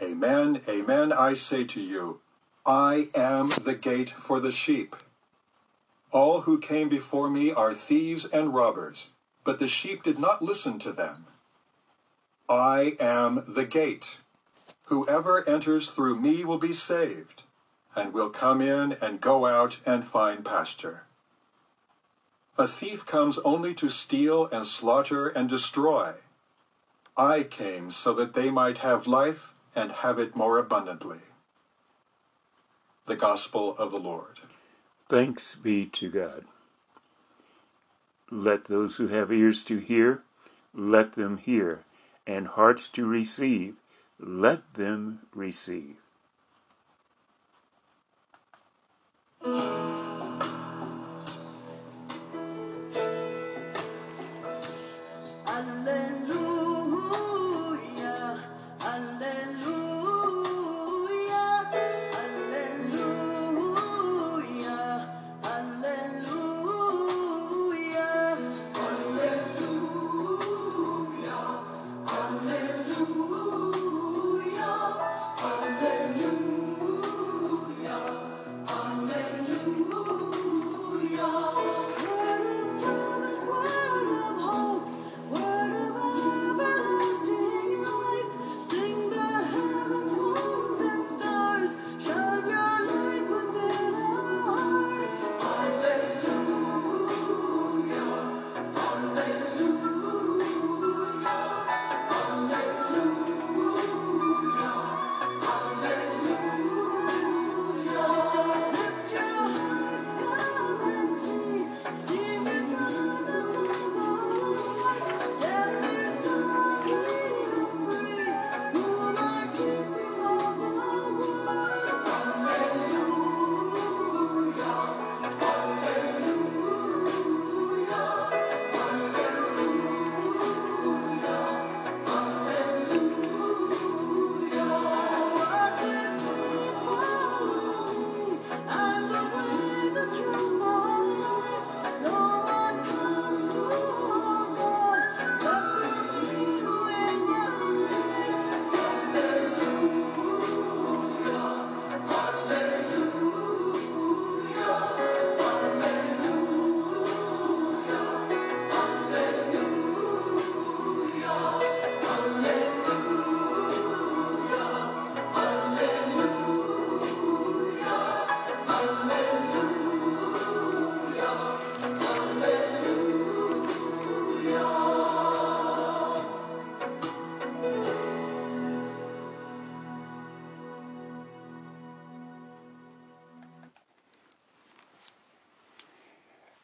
Amen, 0.00 0.60
amen, 0.68 1.12
I 1.12 1.32
say 1.32 1.64
to 1.64 1.82
you, 1.82 2.20
I 2.64 3.08
am 3.16 3.48
the 3.64 3.74
gate 3.74 4.10
for 4.10 4.38
the 4.38 4.52
sheep. 4.52 4.94
All 6.12 6.42
who 6.42 6.60
came 6.60 6.88
before 6.88 7.28
me 7.28 7.50
are 7.50 7.74
thieves 7.74 8.26
and 8.26 8.54
robbers, 8.54 9.14
but 9.42 9.58
the 9.58 9.66
sheep 9.66 10.04
did 10.04 10.20
not 10.20 10.40
listen 10.40 10.78
to 10.78 10.92
them. 10.92 11.26
I 12.48 12.94
am 13.00 13.42
the 13.48 13.64
gate. 13.64 14.20
Whoever 14.84 15.48
enters 15.48 15.88
through 15.88 16.20
me 16.20 16.44
will 16.44 16.58
be 16.58 16.72
saved, 16.72 17.42
and 17.96 18.14
will 18.14 18.30
come 18.30 18.60
in 18.60 18.96
and 19.02 19.20
go 19.20 19.46
out 19.46 19.80
and 19.84 20.04
find 20.04 20.44
pasture. 20.44 21.06
A 22.60 22.68
thief 22.68 23.06
comes 23.06 23.38
only 23.38 23.72
to 23.76 23.88
steal 23.88 24.44
and 24.52 24.66
slaughter 24.66 25.28
and 25.28 25.48
destroy. 25.48 26.16
I 27.16 27.42
came 27.42 27.90
so 27.90 28.12
that 28.12 28.34
they 28.34 28.50
might 28.50 28.78
have 28.78 29.06
life 29.06 29.54
and 29.74 29.90
have 29.92 30.18
it 30.18 30.36
more 30.36 30.58
abundantly. 30.58 31.20
The 33.06 33.16
Gospel 33.16 33.74
of 33.78 33.92
the 33.92 33.98
Lord. 33.98 34.40
Thanks 35.08 35.54
be 35.54 35.86
to 35.86 36.10
God. 36.10 36.44
Let 38.30 38.66
those 38.66 38.98
who 38.98 39.08
have 39.08 39.32
ears 39.32 39.64
to 39.64 39.78
hear, 39.78 40.22
let 40.74 41.14
them 41.14 41.38
hear, 41.38 41.84
and 42.26 42.46
hearts 42.46 42.90
to 42.90 43.06
receive, 43.06 43.76
let 44.18 44.74
them 44.74 45.20
receive. 45.32 45.96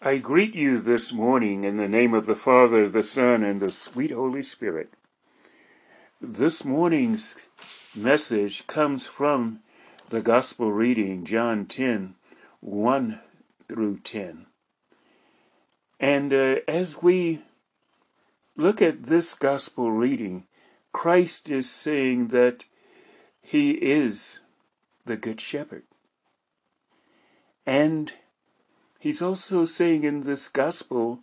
I 0.06 0.18
greet 0.18 0.54
you 0.54 0.80
this 0.80 1.12
morning 1.12 1.64
in 1.64 1.78
the 1.78 1.88
name 1.88 2.14
of 2.14 2.26
the 2.26 2.36
Father, 2.36 2.88
the 2.88 3.02
Son, 3.02 3.42
and 3.42 3.60
the 3.60 3.70
sweet 3.70 4.12
Holy 4.12 4.40
Spirit. 4.40 4.92
This 6.20 6.64
morning's 6.64 7.48
message 7.96 8.68
comes 8.68 9.08
from 9.08 9.62
the 10.10 10.22
Gospel 10.22 10.70
reading, 10.70 11.24
John 11.24 11.66
10 11.66 12.14
1 12.60 13.20
through 13.68 13.98
10. 13.98 14.46
And 15.98 16.32
uh, 16.32 16.60
as 16.68 17.02
we 17.02 17.40
look 18.56 18.80
at 18.80 19.06
this 19.06 19.34
Gospel 19.34 19.90
reading, 19.90 20.46
Christ 20.92 21.50
is 21.50 21.68
saying 21.68 22.28
that 22.28 22.64
He 23.42 23.72
is 23.72 24.38
the 25.04 25.16
Good 25.16 25.40
Shepherd. 25.40 25.82
And 27.66 28.12
He's 29.06 29.22
also 29.22 29.66
saying 29.66 30.02
in 30.02 30.22
this 30.22 30.48
Gospel 30.48 31.20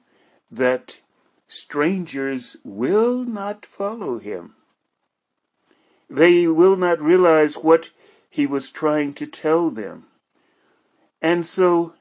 that 0.50 1.02
strangers 1.50 2.56
will 2.64 3.26
not 3.26 3.66
follow 3.66 4.20
Him. 4.20 4.56
They 6.10 6.48
will 6.48 6.78
not 6.78 7.02
realize 7.02 7.56
what 7.56 7.90
He 8.30 8.48
was 8.48 8.72
trying 8.72 9.12
to 9.16 9.28
tell 9.28 9.70
them. 9.70 10.06
And 11.22 11.46
so, 11.46 11.96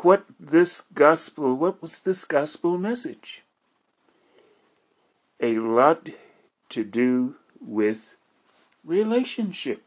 what 0.00 0.24
this 0.40 0.84
gospel, 0.94 1.56
what 1.56 1.82
was 1.82 2.00
this 2.00 2.24
gospel 2.24 2.78
message? 2.78 3.42
A 5.40 5.58
lot 5.58 6.08
to 6.70 6.84
do 6.84 7.34
with 7.60 8.16
relationship. 8.82 9.82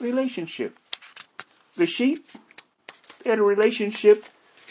Relationship. 0.00 0.78
The 1.76 1.86
sheep 1.86 2.26
had 3.28 3.38
a 3.38 3.42
relationship 3.42 4.24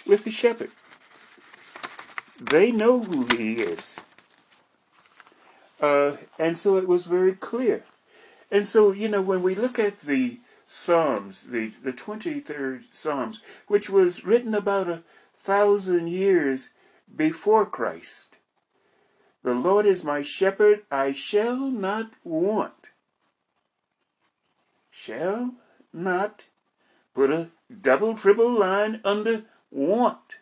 with 0.06 0.24
the 0.24 0.32
shepherd. 0.32 0.72
They 2.39 2.72
know 2.72 3.04
who 3.04 3.26
he 3.36 3.62
is. 3.62 4.02
Uh, 5.80 6.17
and 6.39 6.58
so 6.58 6.78
it 6.78 6.88
was 6.88 7.06
very 7.06 7.34
clear. 7.34 7.84
And 8.52 8.65
so, 8.65 8.91
you 8.91 9.10
know, 9.10 9.22
when 9.22 9.41
we 9.41 9.56
look 9.56 9.78
at 9.80 10.00
the 10.00 10.39
Psalms, 10.65 11.46
the, 11.46 11.72
the 11.82 11.93
23rd 11.93 12.93
Psalms, 12.93 13.39
which 13.67 13.89
was 13.89 14.26
written 14.26 14.54
about 14.54 14.89
a 14.89 15.04
thousand 15.34 16.10
years 16.10 16.72
before 17.16 17.66
Christ. 17.66 18.38
The 19.43 19.53
Lord 19.53 19.86
is 19.86 20.03
my 20.03 20.24
shepherd, 20.24 20.82
I 20.91 21.14
shall 21.14 21.72
not 21.72 22.12
want. 22.26 22.89
Shall 24.89 25.53
not 25.93 26.47
put 27.14 27.32
a 27.32 27.51
double, 27.82 28.15
triple 28.15 28.51
line 28.51 29.01
under 29.03 29.43
want. 29.72 30.39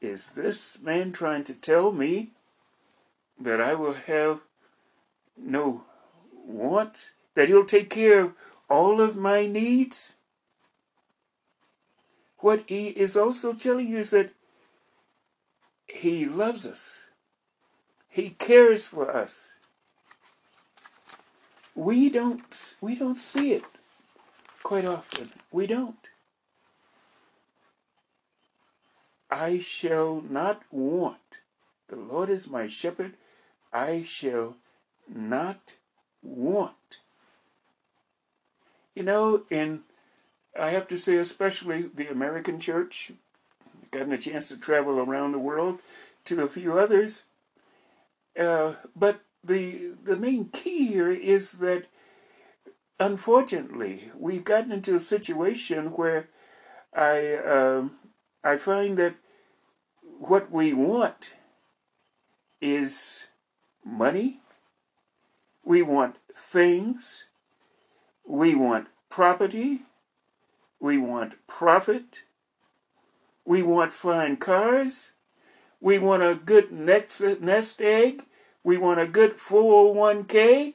Is 0.00 0.34
this 0.34 0.78
man 0.80 1.12
trying 1.12 1.44
to 1.44 1.54
tell 1.54 1.92
me 1.92 2.30
that 3.38 3.60
I 3.60 3.74
will 3.74 3.94
have 3.94 4.42
no 5.36 5.84
want? 6.46 7.12
That 7.34 7.48
he'll 7.48 7.64
take 7.64 7.90
care 7.90 8.24
of 8.24 8.34
all 8.68 9.00
of 9.00 9.16
my 9.16 9.46
needs? 9.46 10.14
What 12.38 12.64
he 12.66 12.88
is 12.88 13.16
also 13.16 13.52
telling 13.52 13.88
you 13.88 13.98
is 13.98 14.10
that 14.10 14.30
he 15.88 16.26
loves 16.26 16.66
us. 16.66 17.10
He 18.08 18.30
cares 18.30 18.86
for 18.86 19.10
us. 19.10 19.54
We 21.74 22.10
don't 22.10 22.74
we 22.80 22.94
don't 22.94 23.16
see 23.16 23.52
it 23.52 23.64
quite 24.68 24.84
often. 24.84 25.30
We 25.50 25.66
don't. 25.66 26.10
I 29.30 29.60
shall 29.60 30.20
not 30.20 30.60
want. 30.70 31.40
The 31.88 31.96
Lord 31.96 32.28
is 32.28 32.50
my 32.50 32.68
shepherd. 32.68 33.14
I 33.72 34.02
shall 34.02 34.56
not 35.08 35.76
want. 36.22 36.98
You 38.94 39.04
know, 39.04 39.44
in 39.50 39.84
I 40.60 40.68
have 40.68 40.86
to 40.88 40.98
say, 40.98 41.16
especially 41.16 41.88
the 41.94 42.10
American 42.10 42.60
church, 42.60 43.12
gotten 43.90 44.12
a 44.12 44.18
chance 44.18 44.50
to 44.50 44.58
travel 44.58 44.98
around 44.98 45.32
the 45.32 45.38
world 45.38 45.78
to 46.26 46.42
a 46.42 46.46
few 46.46 46.76
others. 46.76 47.22
Uh, 48.38 48.74
but 48.94 49.22
the 49.42 49.94
the 50.04 50.18
main 50.18 50.50
key 50.50 50.88
here 50.88 51.10
is 51.10 51.52
that 51.52 51.86
unfortunately 53.00 54.10
we've 54.16 54.44
gotten 54.44 54.72
into 54.72 54.94
a 54.94 55.00
situation 55.00 55.88
where 55.92 56.28
I 56.94 57.36
um, 57.36 57.92
I 58.42 58.56
find 58.56 58.98
that 58.98 59.14
what 60.18 60.50
we 60.50 60.74
want 60.74 61.36
is 62.60 63.28
money. 63.84 64.40
We 65.64 65.82
want 65.82 66.16
things. 66.34 67.26
We 68.26 68.54
want 68.54 68.88
property. 69.10 69.82
We 70.80 70.98
want 70.98 71.34
profit. 71.46 72.22
We 73.44 73.62
want 73.62 73.92
fine 73.92 74.36
cars. 74.36 75.12
We 75.80 75.98
want 75.98 76.22
a 76.22 76.40
good 76.44 76.72
nest 76.72 77.80
egg. 77.80 78.22
We 78.64 78.76
want 78.76 79.00
a 79.00 79.06
good 79.06 79.36
401k. 79.36 80.74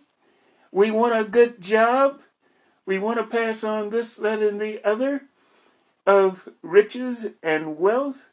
We 0.73 0.89
want 0.89 1.15
a 1.15 1.29
good 1.29 1.61
job. 1.61 2.21
We 2.87 2.97
want 2.97 3.19
to 3.19 3.27
pass 3.27 3.63
on 3.63 3.91
this, 3.91 4.15
that, 4.15 4.41
and 4.41 4.59
the 4.59 4.81
other 4.83 5.25
of 6.07 6.49
riches 6.63 7.27
and 7.43 7.77
wealth. 7.77 8.25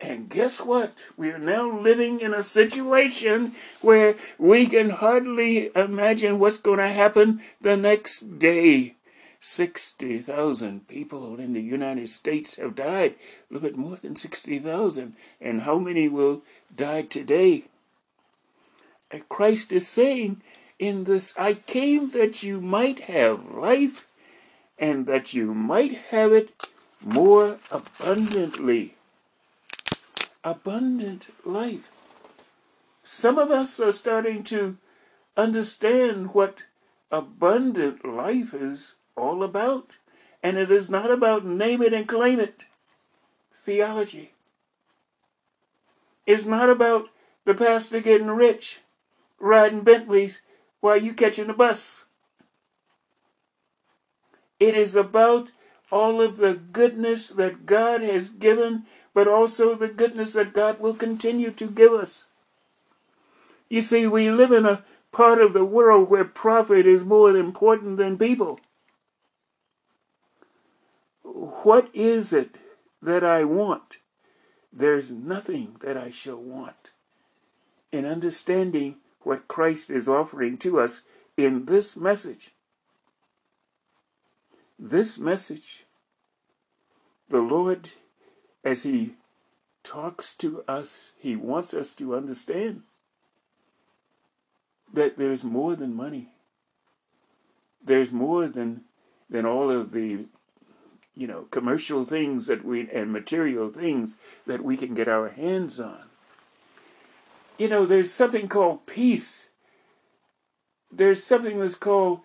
And 0.00 0.30
guess 0.30 0.60
what? 0.60 1.08
We 1.16 1.30
are 1.30 1.38
now 1.38 1.68
living 1.68 2.20
in 2.20 2.32
a 2.32 2.44
situation 2.44 3.54
where 3.80 4.14
we 4.38 4.66
can 4.66 4.90
hardly 4.90 5.70
imagine 5.74 6.38
what's 6.38 6.58
going 6.58 6.78
to 6.78 6.88
happen 6.88 7.40
the 7.60 7.76
next 7.76 8.38
day. 8.38 8.94
60,000 9.40 10.86
people 10.86 11.40
in 11.40 11.54
the 11.54 11.60
United 11.60 12.08
States 12.08 12.54
have 12.54 12.76
died. 12.76 13.16
Look 13.50 13.64
at 13.64 13.74
more 13.74 13.96
than 13.96 14.14
60,000. 14.14 15.14
And 15.40 15.62
how 15.62 15.78
many 15.80 16.08
will 16.08 16.42
die 16.74 17.02
today? 17.02 17.64
Christ 19.28 19.72
is 19.72 19.88
saying 19.88 20.40
in 20.84 21.04
this, 21.04 21.32
I 21.38 21.54
came 21.54 22.10
that 22.10 22.42
you 22.42 22.60
might 22.60 23.00
have 23.00 23.50
life 23.50 24.06
and 24.78 25.06
that 25.06 25.32
you 25.32 25.54
might 25.54 25.92
have 26.10 26.32
it 26.32 26.50
more 27.02 27.58
abundantly 27.70 28.94
abundant 30.44 31.24
life. 31.46 31.90
Some 33.02 33.38
of 33.38 33.50
us 33.50 33.80
are 33.80 33.92
starting 33.92 34.42
to 34.44 34.76
understand 35.36 36.34
what 36.34 36.64
abundant 37.10 38.04
life 38.04 38.52
is 38.52 38.94
all 39.16 39.42
about. 39.42 39.96
And 40.42 40.58
it 40.58 40.70
is 40.70 40.90
not 40.90 41.10
about 41.10 41.46
name 41.46 41.80
it 41.80 41.94
and 41.94 42.06
claim 42.06 42.38
it 42.38 42.66
theology. 43.54 44.32
It's 46.26 46.44
not 46.44 46.68
about 46.68 47.08
the 47.46 47.54
pastor 47.54 48.00
getting 48.00 48.26
rich, 48.26 48.80
riding 49.38 49.82
Bentleys 49.82 50.42
while 50.84 50.98
you 50.98 51.14
catching 51.14 51.46
the 51.46 51.54
bus. 51.54 52.04
It 54.60 54.74
is 54.74 54.94
about 54.94 55.50
all 55.90 56.20
of 56.20 56.36
the 56.36 56.52
goodness 56.52 57.30
that 57.30 57.64
God 57.64 58.02
has 58.02 58.28
given 58.28 58.84
but 59.14 59.26
also 59.26 59.74
the 59.74 59.88
goodness 59.88 60.34
that 60.34 60.52
God 60.52 60.80
will 60.80 60.92
continue 60.92 61.50
to 61.52 61.70
give 61.70 61.94
us. 61.94 62.26
You 63.70 63.80
see, 63.80 64.06
we 64.06 64.30
live 64.30 64.52
in 64.52 64.66
a 64.66 64.84
part 65.10 65.40
of 65.40 65.54
the 65.54 65.64
world 65.64 66.10
where 66.10 66.26
profit 66.26 66.84
is 66.84 67.02
more 67.02 67.34
important 67.34 67.96
than 67.96 68.18
people. 68.18 68.60
What 71.22 71.88
is 71.94 72.34
it 72.34 72.56
that 73.00 73.24
I 73.24 73.44
want? 73.44 73.96
There's 74.70 75.10
nothing 75.10 75.76
that 75.80 75.96
I 75.96 76.10
shall 76.10 76.42
want. 76.42 76.90
In 77.90 78.04
understanding 78.04 78.96
what 79.24 79.48
Christ 79.48 79.90
is 79.90 80.08
offering 80.08 80.58
to 80.58 80.80
us 80.80 81.02
in 81.36 81.66
this 81.66 81.96
message, 81.96 82.50
this 84.78 85.18
message, 85.18 85.84
the 87.28 87.40
Lord 87.40 87.92
as 88.64 88.82
he 88.82 89.14
talks 89.82 90.34
to 90.36 90.64
us, 90.66 91.12
he 91.18 91.36
wants 91.36 91.74
us 91.74 91.94
to 91.94 92.16
understand 92.16 92.82
that 94.92 95.18
there's 95.18 95.44
more 95.44 95.76
than 95.76 95.94
money. 95.94 96.28
There's 97.84 98.10
more 98.10 98.46
than 98.46 98.82
than 99.28 99.44
all 99.44 99.70
of 99.70 99.92
the 99.92 100.26
you 101.14 101.26
know 101.26 101.42
commercial 101.50 102.04
things 102.04 102.46
that 102.46 102.64
we 102.64 102.88
and 102.90 103.12
material 103.12 103.70
things 103.70 104.16
that 104.46 104.62
we 104.62 104.76
can 104.76 104.94
get 104.94 105.08
our 105.08 105.28
hands 105.28 105.78
on. 105.78 106.08
You 107.58 107.68
know, 107.68 107.86
there's 107.86 108.12
something 108.12 108.48
called 108.48 108.86
peace. 108.86 109.50
There's 110.90 111.22
something 111.22 111.58
that's 111.60 111.76
called 111.76 112.20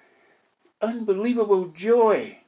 unbelievable 0.82 1.68
joy. 1.68 2.40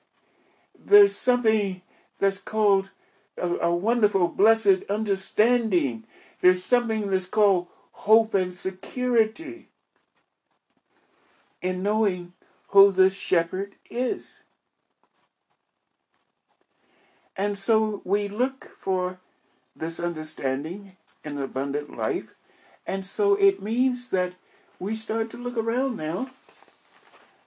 There's 0.78 1.16
something 1.16 1.82
that's 2.20 2.40
called 2.40 2.90
a, 3.38 3.48
a 3.48 3.76
wonderful, 3.76 4.28
blessed 4.28 4.84
understanding. 4.90 6.06
There's 6.42 6.64
something 6.64 7.10
that's 7.10 7.28
called 7.28 7.68
hope 7.92 8.34
and 8.34 8.54
security 8.54 9.70
in 11.62 11.84
knowing 11.84 12.34
who 12.70 12.92
the 12.92 13.10
shepherd 13.10 13.76
is. 13.90 14.42
And 17.38 17.58
so 17.58 18.02
we 18.04 18.28
look 18.28 18.72
for 18.78 19.20
this 19.76 20.00
understanding 20.00 20.98
in 21.24 21.38
abundant 21.38 21.96
life. 21.96 22.36
And 22.92 23.06
so 23.06 23.36
it 23.36 23.62
means 23.62 24.10
that 24.10 24.34
we 24.78 24.96
start 24.96 25.30
to 25.30 25.38
look 25.38 25.56
around 25.56 25.96
now. 25.96 26.30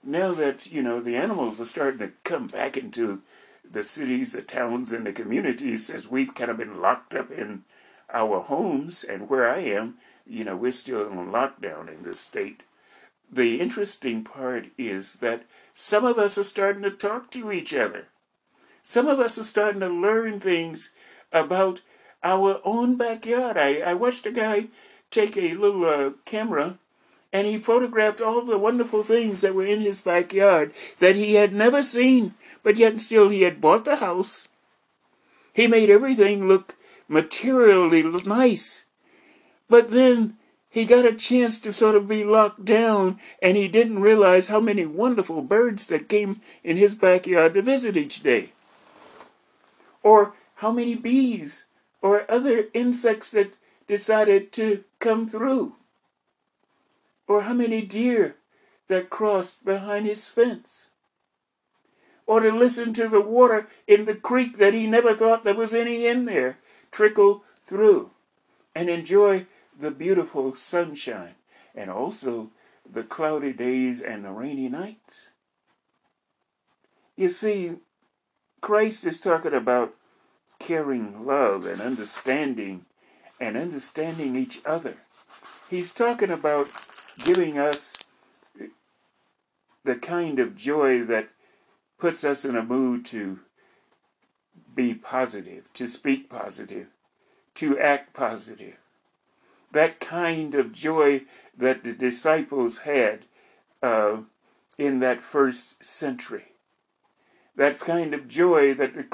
Now 0.03 0.33
that, 0.33 0.65
you 0.65 0.81
know, 0.81 0.99
the 0.99 1.15
animals 1.15 1.61
are 1.61 1.65
starting 1.65 1.99
to 1.99 2.13
come 2.23 2.47
back 2.47 2.75
into 2.75 3.21
the 3.63 3.83
cities, 3.83 4.33
the 4.33 4.41
towns, 4.41 4.91
and 4.91 5.05
the 5.05 5.13
communities 5.13 5.91
as 5.91 6.09
we've 6.09 6.33
kind 6.33 6.49
of 6.49 6.57
been 6.57 6.81
locked 6.81 7.13
up 7.13 7.29
in 7.29 7.63
our 8.11 8.39
homes. 8.39 9.03
And 9.03 9.29
where 9.29 9.47
I 9.47 9.59
am, 9.59 9.99
you 10.25 10.43
know, 10.43 10.55
we're 10.55 10.71
still 10.71 11.07
on 11.07 11.31
lockdown 11.31 11.95
in 11.95 12.01
this 12.01 12.19
state. 12.19 12.63
The 13.31 13.61
interesting 13.61 14.23
part 14.23 14.69
is 14.79 15.17
that 15.17 15.43
some 15.75 16.05
of 16.05 16.17
us 16.17 16.39
are 16.39 16.43
starting 16.43 16.81
to 16.81 16.89
talk 16.89 17.29
to 17.31 17.51
each 17.51 17.71
other. 17.71 18.07
Some 18.81 19.05
of 19.05 19.19
us 19.19 19.37
are 19.37 19.43
starting 19.43 19.81
to 19.81 19.89
learn 19.89 20.39
things 20.39 20.89
about 21.31 21.81
our 22.23 22.61
own 22.65 22.97
backyard. 22.97 23.57
I, 23.57 23.81
I 23.81 23.93
watched 23.93 24.25
a 24.25 24.31
guy 24.31 24.69
take 25.11 25.37
a 25.37 25.53
little 25.53 25.85
uh, 25.85 26.11
camera 26.25 26.77
and 27.31 27.47
he 27.47 27.57
photographed 27.57 28.21
all 28.21 28.37
of 28.37 28.47
the 28.47 28.57
wonderful 28.57 29.03
things 29.03 29.41
that 29.41 29.53
were 29.53 29.65
in 29.65 29.81
his 29.81 29.99
backyard 29.99 30.73
that 30.99 31.15
he 31.15 31.33
had 31.35 31.53
never 31.53 31.81
seen, 31.81 32.33
but 32.63 32.77
yet 32.77 32.99
still 32.99 33.29
he 33.29 33.41
had 33.41 33.59
bought 33.59 33.83
the 33.83 33.97
house. 33.97 34.47
He 35.53 35.67
made 35.67 35.89
everything 35.89 36.47
look 36.47 36.75
materially 37.07 38.03
nice. 38.03 38.85
But 39.67 39.89
then 39.89 40.37
he 40.69 40.85
got 40.85 41.05
a 41.05 41.13
chance 41.13 41.59
to 41.61 41.73
sort 41.73 41.95
of 41.95 42.07
be 42.07 42.23
locked 42.23 42.65
down 42.65 43.19
and 43.41 43.57
he 43.57 43.67
didn't 43.67 43.99
realize 43.99 44.47
how 44.47 44.59
many 44.59 44.85
wonderful 44.85 45.41
birds 45.41 45.87
that 45.87 46.09
came 46.09 46.41
in 46.63 46.77
his 46.77 46.95
backyard 46.95 47.53
to 47.53 47.61
visit 47.61 47.97
each 47.97 48.21
day 48.23 48.51
or 50.03 50.33
how 50.55 50.71
many 50.71 50.95
bees 50.95 51.65
or 52.01 52.29
other 52.29 52.65
insects 52.73 53.31
that 53.31 53.53
decided 53.87 54.51
to 54.53 54.83
come 54.99 55.27
through, 55.27 55.75
or 57.27 57.43
how 57.43 57.53
many 57.53 57.81
deer 57.81 58.35
that 58.87 59.09
crossed 59.09 59.65
behind 59.65 60.05
his 60.05 60.27
fence, 60.27 60.91
or 62.27 62.39
to 62.39 62.51
listen 62.51 62.93
to 62.93 63.07
the 63.07 63.21
water 63.21 63.67
in 63.87 64.05
the 64.05 64.15
creek 64.15 64.57
that 64.57 64.73
he 64.73 64.87
never 64.87 65.13
thought 65.13 65.43
there 65.43 65.53
was 65.53 65.73
any 65.73 66.05
in 66.07 66.25
there 66.25 66.57
trickle 66.91 67.43
through, 67.65 68.09
and 68.73 68.89
enjoy 68.89 69.45
the 69.77 69.91
beautiful 69.91 70.55
sunshine 70.55 71.35
and 71.75 71.89
also 71.89 72.49
the 72.89 73.03
cloudy 73.03 73.51
days 73.51 74.01
and 74.01 74.23
the 74.23 74.31
rainy 74.31 74.69
nights. 74.69 75.31
You 77.17 77.29
see, 77.29 77.77
Christ 78.61 79.05
is 79.05 79.19
talking 79.19 79.53
about 79.53 79.93
caring 80.59 81.25
love 81.25 81.65
and 81.65 81.81
understanding 81.81 82.85
and 83.39 83.57
understanding 83.57 84.35
each 84.35 84.61
other. 84.65 84.95
He's 85.69 85.93
talking 85.93 86.29
about 86.29 86.69
giving 87.25 87.57
us 87.57 87.97
the 89.83 89.95
kind 89.95 90.39
of 90.39 90.55
joy 90.55 91.03
that 91.03 91.29
puts 91.99 92.23
us 92.23 92.45
in 92.45 92.55
a 92.55 92.63
mood 92.63 93.05
to 93.05 93.39
be 94.73 94.93
positive, 94.93 95.71
to 95.73 95.87
speak 95.87 96.29
positive, 96.29 96.87
to 97.55 97.79
act 97.79 98.13
positive. 98.13 98.75
That 99.71 99.99
kind 99.99 100.55
of 100.55 100.73
joy 100.73 101.23
that 101.57 101.83
the 101.83 101.93
disciples 101.93 102.79
had 102.79 103.25
uh, 103.81 104.17
in 104.77 104.99
that 104.99 105.21
first 105.21 105.83
century. 105.83 106.53
That 107.55 107.79
kind 107.79 108.13
of 108.13 108.27
joy 108.27 108.73
that 108.73 108.93
the 108.93 109.07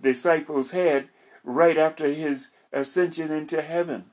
disciples 0.00 0.72
had 0.72 1.08
right 1.42 1.78
after 1.78 2.06
his 2.08 2.48
ascension 2.72 3.30
into 3.30 3.62
heaven. 3.62 4.06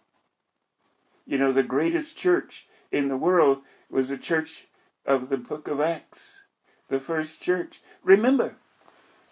You 1.26 1.38
know, 1.38 1.52
the 1.52 1.64
greatest 1.64 2.18
church 2.18 2.68
in 2.92 3.10
the 3.10 3.18
world 3.18 3.60
was 3.90 4.10
the 4.10 4.18
church 4.18 4.68
of 5.06 5.30
the 5.30 5.38
book 5.38 5.68
of 5.68 5.80
Acts, 5.80 6.42
the 6.90 7.00
first 7.00 7.42
church. 7.42 7.82
Remember, 8.04 8.56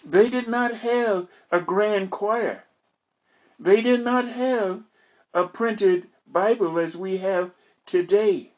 they 0.06 0.30
did 0.30 0.48
not 0.48 0.76
have 0.76 1.28
a 1.52 1.62
grand 1.62 2.12
choir. 2.12 2.66
They 3.60 3.82
did 3.82 4.04
not 4.04 4.28
have 4.28 4.84
a 5.34 5.48
printed 5.48 6.08
Bible 6.28 6.78
as 6.78 6.98
we 6.98 7.18
have 7.18 7.52
today. 7.86 8.52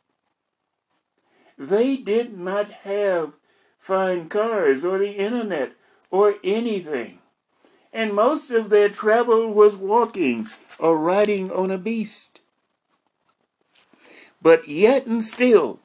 They 1.58 1.98
did 1.98 2.38
not 2.38 2.70
have 2.70 3.34
fine 3.78 4.30
cars 4.30 4.84
or 4.84 4.98
the 4.98 5.12
internet 5.12 5.74
or 6.12 6.36
anything 6.44 7.20
and 7.94 8.14
most 8.14 8.52
of 8.52 8.70
their 8.70 8.90
travel 8.90 9.52
was 9.52 9.76
walking 9.76 10.48
or 10.80 10.98
riding 10.98 11.52
on 11.52 11.72
a 11.72 11.78
beast. 11.78 12.42
But 14.42 14.68
yet 14.68 15.06
and 15.06 15.24
still, 15.24 15.80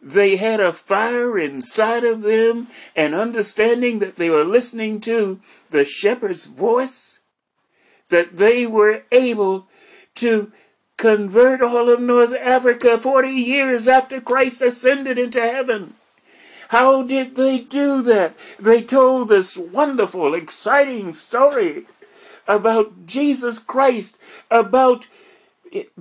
they 0.00 0.36
had 0.36 0.60
a 0.60 0.72
fire 0.72 1.38
inside 1.38 2.04
of 2.04 2.22
them, 2.22 2.68
and 2.94 3.14
understanding 3.14 4.00
that 4.00 4.16
they 4.16 4.28
were 4.28 4.44
listening 4.44 5.00
to 5.00 5.40
the 5.70 5.84
shepherd's 5.86 6.44
voice, 6.44 7.20
that 8.10 8.36
they 8.36 8.66
were 8.66 9.04
able 9.10 9.66
to 10.16 10.52
convert 10.98 11.62
all 11.62 11.88
of 11.88 12.00
North 12.00 12.34
Africa 12.38 12.98
40 12.98 13.28
years 13.28 13.88
after 13.88 14.20
Christ 14.20 14.60
ascended 14.60 15.18
into 15.18 15.40
heaven. 15.40 15.94
How 16.74 17.04
did 17.04 17.36
they 17.36 17.58
do 17.58 18.02
that? 18.02 18.34
They 18.58 18.82
told 18.82 19.28
this 19.28 19.56
wonderful, 19.56 20.34
exciting 20.34 21.14
story 21.14 21.86
about 22.48 23.06
Jesus 23.06 23.60
Christ, 23.60 24.18
about 24.50 25.06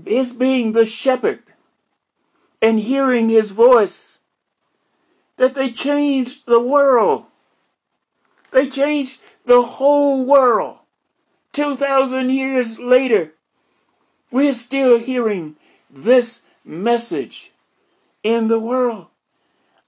his 0.04 0.34
being 0.34 0.72
the 0.72 0.88
shepherd 0.88 1.44
and 2.60 2.80
hearing 2.80 3.30
his 3.30 3.52
voice, 3.52 4.22
that 5.38 5.54
they 5.54 5.70
changed 5.70 6.48
the 6.48 6.60
world. 6.60 7.26
They 8.50 8.68
changed 8.68 9.22
the 9.46 9.62
whole 9.62 10.26
world. 10.26 10.80
2,000 11.52 12.32
years 12.32 12.80
later, 12.80 13.36
we're 14.32 14.52
still 14.52 14.98
hearing 14.98 15.56
this 15.88 16.42
message 16.66 17.52
in 18.24 18.48
the 18.48 18.60
world 18.60 19.06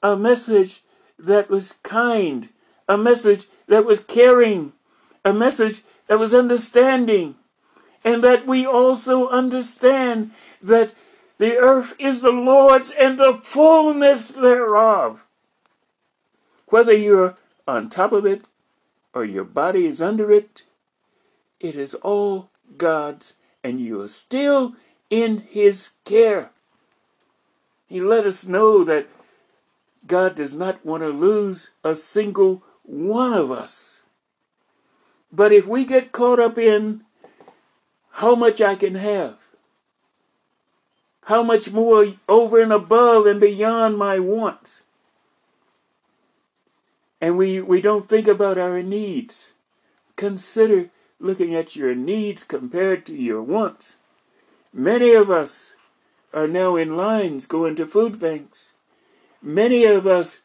a 0.05 0.15
message 0.15 0.81
that 1.17 1.49
was 1.49 1.71
kind, 1.81 2.49
a 2.87 2.95
message 2.95 3.45
that 3.65 3.85
was 3.85 4.03
caring, 4.03 4.71
a 5.23 5.33
message 5.33 5.81
that 6.05 6.19
was 6.19 6.31
understanding, 6.31 7.33
and 8.03 8.23
that 8.23 8.45
we 8.45 8.67
also 8.67 9.27
understand 9.29 10.29
that 10.61 10.93
the 11.39 11.57
earth 11.57 11.95
is 11.97 12.21
the 12.21 12.31
Lord's 12.31 12.91
and 12.91 13.17
the 13.17 13.33
fullness 13.33 14.27
thereof. 14.27 15.25
Whether 16.67 16.93
you're 16.93 17.35
on 17.67 17.89
top 17.89 18.11
of 18.11 18.27
it 18.27 18.43
or 19.11 19.25
your 19.25 19.43
body 19.43 19.87
is 19.87 20.03
under 20.03 20.29
it, 20.29 20.63
it 21.59 21.75
is 21.75 21.95
all 21.95 22.51
God's, 22.77 23.37
and 23.63 23.81
you 23.81 24.01
are 24.01 24.07
still 24.07 24.75
in 25.09 25.37
His 25.49 25.93
care. 26.03 26.51
He 27.87 27.99
let 27.99 28.27
us 28.27 28.47
know 28.47 28.83
that 28.83 29.07
God 30.07 30.35
does 30.35 30.55
not 30.55 30.85
want 30.85 31.01
to 31.03 31.09
lose 31.09 31.71
a 31.83 31.95
single 31.95 32.63
one 32.83 33.33
of 33.33 33.51
us. 33.51 34.03
But 35.31 35.51
if 35.51 35.67
we 35.67 35.85
get 35.85 36.11
caught 36.11 36.39
up 36.39 36.57
in 36.57 37.03
how 38.11 38.35
much 38.35 38.61
I 38.61 38.75
can 38.75 38.95
have, 38.95 39.39
how 41.23 41.41
much 41.41 41.71
more 41.71 42.05
over 42.29 42.61
and 42.61 42.71
above 42.71 43.25
and 43.25 43.39
beyond 43.39 43.97
my 43.97 44.19
wants, 44.19 44.85
and 47.19 47.37
we, 47.37 47.59
we 47.59 47.81
don't 47.81 48.07
think 48.07 48.27
about 48.27 48.59
our 48.59 48.83
needs, 48.83 49.53
consider 50.15 50.91
looking 51.19 51.55
at 51.55 51.75
your 51.75 51.95
needs 51.95 52.43
compared 52.43 53.05
to 53.07 53.15
your 53.15 53.41
wants. 53.41 53.97
Many 54.71 55.13
of 55.13 55.31
us 55.31 55.75
are 56.33 56.47
now 56.47 56.75
in 56.75 56.95
lines 56.95 57.47
going 57.47 57.75
to 57.75 57.87
food 57.87 58.19
banks 58.19 58.74
Many 59.45 59.85
of 59.85 60.07
us 60.07 60.41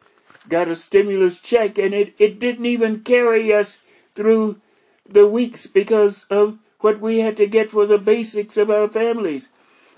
got 0.46 0.68
a 0.68 0.76
stimulus 0.76 1.40
check 1.40 1.78
and 1.78 1.94
it, 1.94 2.12
it 2.18 2.38
didn't 2.38 2.66
even 2.66 3.00
carry 3.00 3.50
us 3.50 3.78
through 4.14 4.60
the 5.08 5.26
weeks 5.26 5.66
because 5.66 6.24
of 6.24 6.58
what 6.80 7.00
we 7.00 7.20
had 7.20 7.34
to 7.38 7.46
get 7.46 7.70
for 7.70 7.86
the 7.86 7.96
basics 7.96 8.58
of 8.58 8.68
our 8.68 8.88
families. 8.88 9.48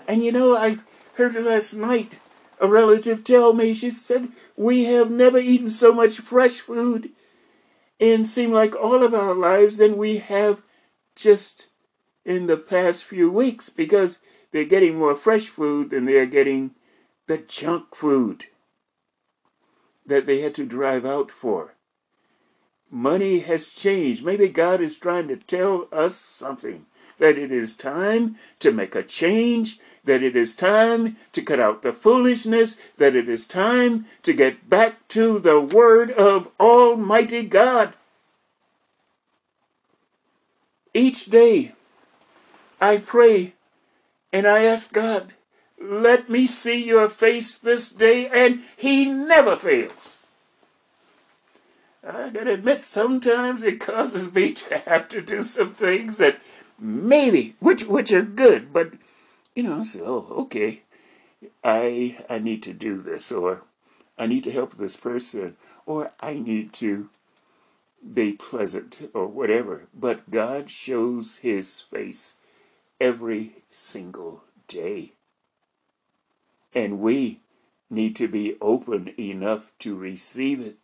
And 0.07 0.23
you 0.23 0.31
know, 0.31 0.55
I 0.55 0.77
heard 1.15 1.35
last 1.35 1.73
night 1.73 2.21
a 2.61 2.67
relative 2.69 3.25
tell 3.25 3.51
me, 3.51 3.73
she 3.73 3.89
said, 3.89 4.29
we 4.55 4.85
have 4.85 5.11
never 5.11 5.37
eaten 5.37 5.67
so 5.67 5.91
much 5.93 6.19
fresh 6.19 6.61
food 6.61 7.09
in 7.99 8.23
seem 8.23 8.53
like 8.53 8.73
all 8.73 9.03
of 9.03 9.13
our 9.13 9.35
lives 9.35 9.75
than 9.75 9.97
we 9.97 10.19
have 10.19 10.61
just 11.13 11.67
in 12.23 12.47
the 12.47 12.55
past 12.55 13.03
few 13.03 13.29
weeks 13.29 13.69
because 13.69 14.19
they're 14.53 14.63
getting 14.63 14.97
more 14.97 15.13
fresh 15.13 15.49
food 15.49 15.89
than 15.89 16.05
they're 16.05 16.25
getting 16.25 16.71
the 17.27 17.37
junk 17.37 17.93
food 17.93 18.45
that 20.05 20.25
they 20.25 20.41
had 20.41 20.55
to 20.55 20.65
drive 20.65 21.05
out 21.05 21.31
for. 21.31 21.75
Money 22.89 23.39
has 23.39 23.73
changed. 23.73 24.23
Maybe 24.23 24.47
God 24.49 24.79
is 24.79 24.97
trying 24.97 25.27
to 25.29 25.35
tell 25.35 25.87
us 25.91 26.15
something 26.15 26.85
that 27.17 27.37
it 27.37 27.51
is 27.51 27.75
time 27.75 28.35
to 28.59 28.71
make 28.71 28.95
a 28.95 29.03
change, 29.03 29.79
that 30.03 30.21
it 30.21 30.35
is 30.35 30.53
time 30.53 31.17
to 31.31 31.41
cut 31.41 31.59
out 31.59 31.81
the 31.81 31.93
foolishness, 31.93 32.77
that 32.97 33.15
it 33.15 33.29
is 33.29 33.45
time 33.45 34.05
to 34.23 34.33
get 34.33 34.69
back 34.69 35.07
to 35.07 35.39
the 35.39 35.59
Word 35.59 36.11
of 36.11 36.49
Almighty 36.59 37.43
God. 37.43 37.93
Each 40.93 41.25
day, 41.25 41.73
I 42.79 42.97
pray 42.97 43.53
and 44.31 44.45
I 44.45 44.63
ask 44.63 44.91
God, 44.91 45.33
let 45.83 46.29
me 46.29 46.47
see 46.47 46.85
your 46.85 47.09
face 47.09 47.57
this 47.57 47.89
day, 47.89 48.29
and 48.33 48.61
He 48.77 49.05
never 49.05 49.55
fails. 49.55 50.17
I 52.05 52.29
gotta 52.29 52.53
admit, 52.53 52.79
sometimes 52.79 53.63
it 53.63 53.79
causes 53.79 54.33
me 54.33 54.53
to 54.53 54.77
have 54.79 55.07
to 55.09 55.21
do 55.21 55.41
some 55.41 55.73
things 55.73 56.17
that 56.17 56.39
maybe, 56.79 57.55
which 57.59 57.83
which 57.85 58.11
are 58.11 58.23
good, 58.23 58.71
but 58.71 58.93
you 59.55 59.63
know, 59.63 59.83
so 59.83 60.27
okay, 60.31 60.81
I 61.63 62.17
I 62.29 62.39
need 62.39 62.63
to 62.63 62.73
do 62.73 63.01
this, 63.01 63.31
or 63.31 63.63
I 64.17 64.25
need 64.27 64.43
to 64.45 64.51
help 64.51 64.73
this 64.73 64.95
person, 64.95 65.57
or 65.85 66.11
I 66.19 66.39
need 66.39 66.73
to 66.73 67.09
be 68.13 68.33
pleasant, 68.33 69.09
or 69.13 69.27
whatever. 69.27 69.87
But 69.93 70.29
God 70.29 70.69
shows 70.69 71.37
His 71.37 71.81
face 71.81 72.35
every 72.99 73.63
single 73.69 74.43
day. 74.67 75.13
And 76.75 76.99
we 76.99 77.39
need 77.89 78.15
to 78.17 78.27
be 78.27 78.57
open 78.61 79.13
enough 79.19 79.71
to 79.79 79.95
receive 79.95 80.59
it. 80.59 80.77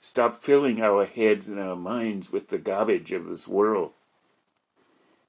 Stop 0.00 0.36
filling 0.36 0.82
our 0.82 1.04
heads 1.04 1.48
and 1.48 1.58
our 1.58 1.76
minds 1.76 2.30
with 2.30 2.48
the 2.48 2.58
garbage 2.58 3.12
of 3.12 3.26
this 3.26 3.48
world 3.48 3.92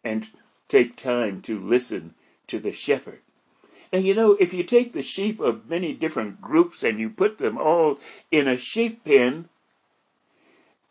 and 0.04 0.30
take 0.68 0.96
time 0.96 1.42
to 1.42 1.60
listen 1.60 2.14
to 2.48 2.60
the 2.60 2.72
shepherd. 2.72 3.22
Now, 3.92 4.00
you 4.00 4.14
know, 4.14 4.38
if 4.40 4.54
you 4.54 4.64
take 4.64 4.94
the 4.94 5.02
sheep 5.02 5.40
of 5.40 5.70
many 5.70 5.94
different 5.94 6.42
groups 6.42 6.84
and 6.84 7.00
you 7.00 7.10
put 7.10 7.38
them 7.38 7.58
all 7.58 8.00
in 8.32 8.48
a 8.48 8.58
sheep 8.58 9.04
pen, 9.06 9.48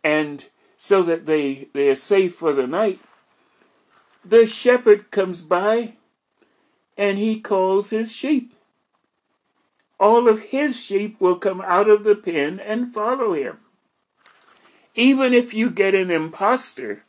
and 0.03 0.49
so 0.77 1.03
that 1.03 1.27
they, 1.27 1.69
they 1.73 1.91
are 1.91 1.95
safe 1.95 2.35
for 2.35 2.53
the 2.53 2.67
night, 2.67 3.01
the 4.25 4.47
shepherd 4.47 5.11
comes 5.11 5.43
by 5.43 5.95
and 6.97 7.19
he 7.19 7.41
calls 7.41 7.91
his 7.91 8.13
sheep. 8.13 8.55
All 9.99 10.29
of 10.29 10.41
his 10.41 10.81
sheep 10.81 11.21
will 11.21 11.37
come 11.37 11.61
out 11.61 11.89
of 11.89 12.05
the 12.05 12.17
pen 12.17 12.61
and 12.61 12.93
follow 12.93 13.33
him. 13.33 13.59
Even 14.95 15.33
if 15.33 15.55
you 15.55 15.71
get 15.71 15.95
an 15.95 16.11
impostor 16.11 17.05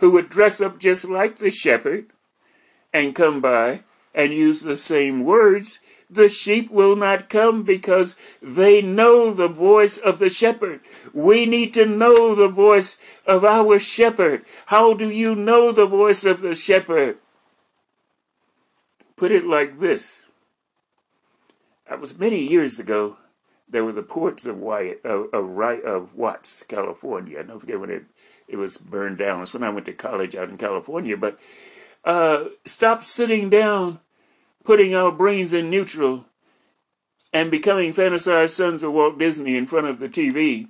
who 0.00 0.12
would 0.12 0.28
dress 0.28 0.60
up 0.60 0.78
just 0.78 1.04
like 1.08 1.36
the 1.36 1.50
shepherd 1.50 2.06
and 2.92 3.14
come 3.14 3.40
by 3.40 3.82
and 4.14 4.32
use 4.32 4.62
the 4.62 4.76
same 4.76 5.24
words, 5.24 5.80
the 6.10 6.28
sheep 6.28 6.70
will 6.70 6.96
not 6.96 7.28
come 7.28 7.62
because 7.62 8.16
they 8.40 8.80
know 8.80 9.32
the 9.32 9.48
voice 9.48 9.98
of 9.98 10.18
the 10.18 10.30
shepherd. 10.30 10.80
We 11.12 11.46
need 11.46 11.74
to 11.74 11.84
know 11.84 12.34
the 12.34 12.48
voice 12.48 12.98
of 13.26 13.44
our 13.44 13.78
shepherd. 13.78 14.44
How 14.66 14.94
do 14.94 15.10
you 15.10 15.34
know 15.34 15.70
the 15.72 15.86
voice 15.86 16.24
of 16.24 16.40
the 16.40 16.54
shepherd? 16.54 17.18
Put 19.18 19.32
it 19.32 19.44
like 19.44 19.80
this. 19.80 20.30
That 21.88 22.00
was 22.00 22.16
many 22.16 22.40
years 22.40 22.78
ago. 22.78 23.16
There 23.68 23.84
were 23.84 23.92
the 23.92 24.02
ports 24.04 24.46
of 24.46 24.58
Wyatt, 24.58 25.04
of, 25.04 25.26
of, 25.34 25.58
of 25.84 26.14
Watts, 26.14 26.62
California. 26.62 27.40
I 27.40 27.42
don't 27.42 27.58
forget 27.58 27.80
when 27.80 27.90
it, 27.90 28.04
it 28.46 28.56
was 28.56 28.78
burned 28.78 29.18
down. 29.18 29.42
It's 29.42 29.52
when 29.52 29.64
I 29.64 29.70
went 29.70 29.86
to 29.86 29.92
college 29.92 30.36
out 30.36 30.48
in 30.48 30.56
California. 30.56 31.16
But 31.16 31.38
uh, 32.04 32.44
stop 32.64 33.02
sitting 33.02 33.50
down, 33.50 33.98
putting 34.62 34.94
our 34.94 35.10
brains 35.10 35.52
in 35.52 35.68
neutral, 35.68 36.26
and 37.32 37.50
becoming 37.50 37.92
fantasized 37.92 38.50
sons 38.50 38.84
of 38.84 38.92
Walt 38.92 39.18
Disney 39.18 39.56
in 39.56 39.66
front 39.66 39.88
of 39.88 39.98
the 39.98 40.08
TV, 40.08 40.68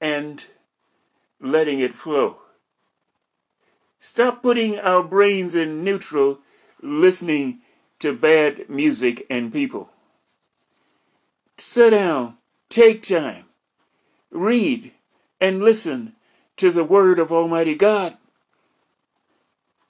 and 0.00 0.46
letting 1.38 1.80
it 1.80 1.92
flow. 1.92 2.38
Stop 4.00 4.42
putting 4.42 4.78
our 4.78 5.02
brains 5.02 5.54
in 5.54 5.84
neutral 5.84 6.40
listening 6.86 7.60
to 7.98 8.12
bad 8.12 8.68
music 8.68 9.26
and 9.28 9.52
people. 9.52 9.90
Sit 11.56 11.90
down, 11.90 12.36
take 12.68 13.02
time, 13.02 13.44
read, 14.30 14.92
and 15.40 15.60
listen 15.62 16.14
to 16.56 16.70
the 16.70 16.84
Word 16.84 17.18
of 17.18 17.32
Almighty 17.32 17.74
God. 17.74 18.16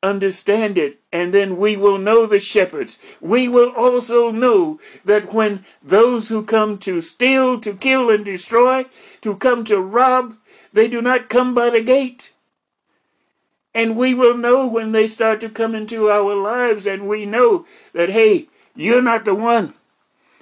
Understand 0.02 0.78
it, 0.78 1.00
and 1.12 1.34
then 1.34 1.56
we 1.56 1.76
will 1.76 1.98
know 1.98 2.26
the 2.26 2.38
shepherds. 2.38 2.98
We 3.20 3.48
will 3.48 3.70
also 3.70 4.30
know 4.30 4.78
that 5.04 5.32
when 5.32 5.64
those 5.82 6.28
who 6.28 6.44
come 6.44 6.78
to 6.78 7.00
steal, 7.00 7.58
to 7.60 7.72
kill, 7.72 8.10
and 8.10 8.24
destroy, 8.24 8.84
to 9.22 9.36
come 9.36 9.64
to 9.64 9.80
rob, 9.80 10.34
they 10.72 10.86
do 10.86 11.02
not 11.02 11.28
come 11.28 11.54
by 11.54 11.70
the 11.70 11.82
gate. 11.82 12.32
And 13.76 13.94
we 13.94 14.14
will 14.14 14.38
know 14.38 14.66
when 14.66 14.92
they 14.92 15.06
start 15.06 15.38
to 15.42 15.50
come 15.50 15.74
into 15.74 16.08
our 16.08 16.34
lives 16.34 16.86
and 16.86 17.06
we 17.06 17.26
know 17.26 17.66
that, 17.92 18.08
hey, 18.08 18.48
you're 18.74 19.02
not 19.02 19.26
the 19.26 19.34
one. 19.34 19.74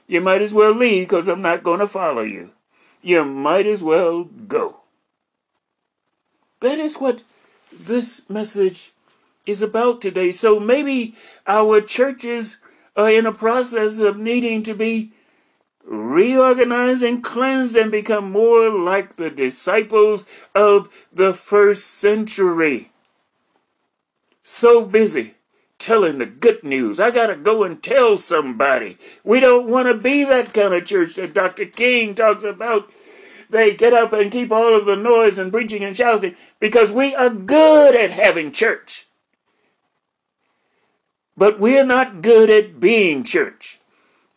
You 0.06 0.20
might 0.20 0.40
as 0.40 0.54
well 0.54 0.72
leave 0.72 1.08
because 1.08 1.26
I'm 1.26 1.42
not 1.42 1.64
going 1.64 1.80
to 1.80 1.88
follow 1.88 2.22
you. 2.22 2.52
You 3.02 3.24
might 3.24 3.66
as 3.66 3.82
well 3.82 4.22
go. 4.22 4.82
That 6.60 6.78
is 6.78 6.94
what 6.94 7.24
this 7.72 8.22
message 8.30 8.92
is 9.46 9.62
about 9.62 10.00
today. 10.00 10.30
So 10.30 10.60
maybe 10.60 11.16
our 11.44 11.80
churches 11.80 12.58
are 12.96 13.10
in 13.10 13.26
a 13.26 13.32
process 13.32 13.98
of 13.98 14.16
needing 14.16 14.62
to 14.62 14.74
be 14.74 15.10
reorganized 15.84 17.02
and 17.02 17.20
cleansed 17.20 17.74
and 17.74 17.90
become 17.90 18.30
more 18.30 18.70
like 18.70 19.16
the 19.16 19.28
disciples 19.28 20.24
of 20.54 21.08
the 21.12 21.34
first 21.34 21.88
century 21.88 22.92
so 24.44 24.84
busy 24.84 25.34
telling 25.78 26.18
the 26.18 26.26
good 26.26 26.62
news. 26.62 27.00
I 27.00 27.10
got 27.10 27.26
to 27.26 27.36
go 27.36 27.64
and 27.64 27.82
tell 27.82 28.16
somebody. 28.16 28.96
We 29.24 29.40
don't 29.40 29.68
want 29.68 29.88
to 29.88 29.94
be 29.94 30.22
that 30.24 30.54
kind 30.54 30.72
of 30.72 30.84
church 30.84 31.16
that 31.16 31.34
Dr. 31.34 31.64
King 31.64 32.14
talks 32.14 32.44
about. 32.44 32.90
They 33.50 33.74
get 33.74 33.92
up 33.92 34.12
and 34.12 34.30
keep 34.30 34.52
all 34.52 34.74
of 34.76 34.86
the 34.86 34.96
noise 34.96 35.38
and 35.38 35.52
preaching 35.52 35.82
and 35.82 35.96
shouting 35.96 36.36
because 36.60 36.92
we 36.92 37.14
are 37.14 37.30
good 37.30 37.94
at 37.94 38.10
having 38.10 38.52
church. 38.52 39.06
But 41.36 41.58
we're 41.58 41.84
not 41.84 42.22
good 42.22 42.48
at 42.48 42.78
being 42.80 43.24
church. 43.24 43.78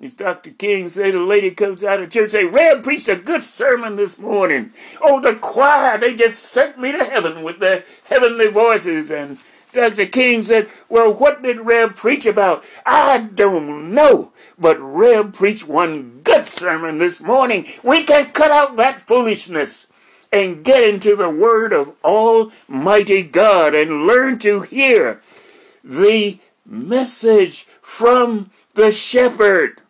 As 0.01 0.13
Dr. 0.13 0.51
King 0.51 0.89
said, 0.89 1.15
a 1.15 1.23
lady 1.23 1.51
comes 1.51 1.83
out 1.83 2.01
of 2.01 2.11
church 2.11 2.31
say, 2.31 2.45
Reb 2.45 2.83
preached 2.83 3.07
a 3.07 3.15
good 3.15 3.41
sermon 3.41 3.95
this 3.95 4.19
morning. 4.19 4.71
Oh, 5.01 5.19
the 5.19 5.35
choir, 5.35 5.97
they 5.97 6.13
just 6.13 6.43
sent 6.43 6.77
me 6.77 6.91
to 6.91 7.03
heaven 7.03 7.43
with 7.43 7.59
their 7.59 7.83
heavenly 8.07 8.51
voices 8.51 9.09
and 9.09 9.39
Dr. 9.77 10.07
King 10.07 10.41
said, 10.41 10.67
Well, 10.89 11.13
what 11.13 11.43
did 11.43 11.59
Reb 11.59 11.95
preach 11.95 12.25
about? 12.25 12.65
I 12.83 13.19
don't 13.19 13.93
know. 13.93 14.31
But 14.57 14.79
Reb 14.79 15.35
preached 15.35 15.67
one 15.67 16.21
good 16.23 16.43
sermon 16.43 16.97
this 16.97 17.21
morning. 17.21 17.67
We 17.83 18.03
can 18.03 18.31
cut 18.31 18.49
out 18.49 18.75
that 18.77 18.95
foolishness 19.07 19.85
and 20.33 20.65
get 20.65 20.83
into 20.83 21.15
the 21.15 21.29
Word 21.29 21.73
of 21.73 21.93
Almighty 22.03 23.21
God 23.21 23.75
and 23.75 24.07
learn 24.07 24.39
to 24.39 24.61
hear 24.61 25.21
the 25.83 26.39
message 26.65 27.63
from 27.79 28.49
the 28.73 28.91
shepherd, 28.91 29.83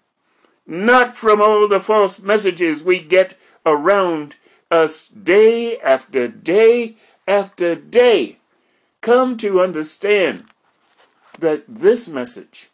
not 0.67 1.15
from 1.15 1.41
all 1.41 1.65
the 1.69 1.79
false 1.79 2.19
messages 2.19 2.83
we 2.83 3.01
get 3.01 3.35
around 3.65 4.35
us 4.69 5.07
day 5.07 5.77
after 5.79 6.27
day 6.27 6.97
after 7.25 7.73
day 7.73 8.36
come 9.01 9.37
to 9.37 9.61
understand 9.61 10.43
that 11.39 11.63
this 11.67 12.07
message 12.07 12.69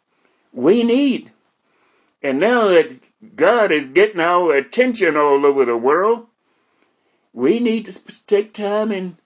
we 0.52 0.82
need. 0.82 1.30
And 2.22 2.40
now 2.40 2.68
that 2.68 3.00
God 3.36 3.70
is 3.70 3.86
getting 3.86 4.20
our 4.20 4.54
attention 4.54 5.16
all 5.16 5.44
over 5.44 5.64
the 5.64 5.76
world, 5.76 6.26
we 7.32 7.58
need 7.58 7.84
to 7.86 8.26
take 8.26 8.54
time 8.54 8.90
and 8.90 9.16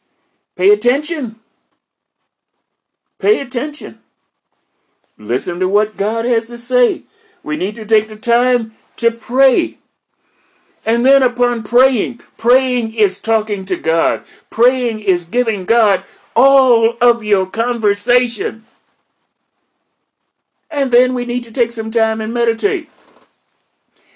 pay 0.57 0.71
attention. 0.71 1.37
Pay 3.21 3.41
attention. 3.41 3.99
Listen 5.17 5.61
to 5.61 5.69
what 5.69 5.97
God 5.97 6.25
has 6.25 6.47
to 6.49 6.59
say. 6.59 7.03
We 7.43 7.57
need 7.57 7.75
to 7.77 7.85
take 7.85 8.09
the 8.09 8.17
time 8.17 8.73
to 8.97 9.11
pray. 9.11 9.79
And 10.87 11.05
then 11.05 11.23
upon 11.23 11.65
praying, 11.65 12.21
praying 12.39 12.95
is 12.95 13.21
talking 13.21 13.65
to 13.67 13.77
God. 13.77 14.23
Praying 14.49 15.01
is 15.01 15.25
giving 15.25 15.65
God 15.65 16.05
all 16.39 16.95
of 17.01 17.25
your 17.25 17.47
conversation. 17.47 18.63
And 20.71 20.93
then 20.93 21.13
we 21.13 21.25
need 21.25 21.43
to 21.43 21.53
take 21.53 21.73
some 21.73 21.91
time 21.91 22.21
and 22.21 22.33
meditate. 22.33 22.89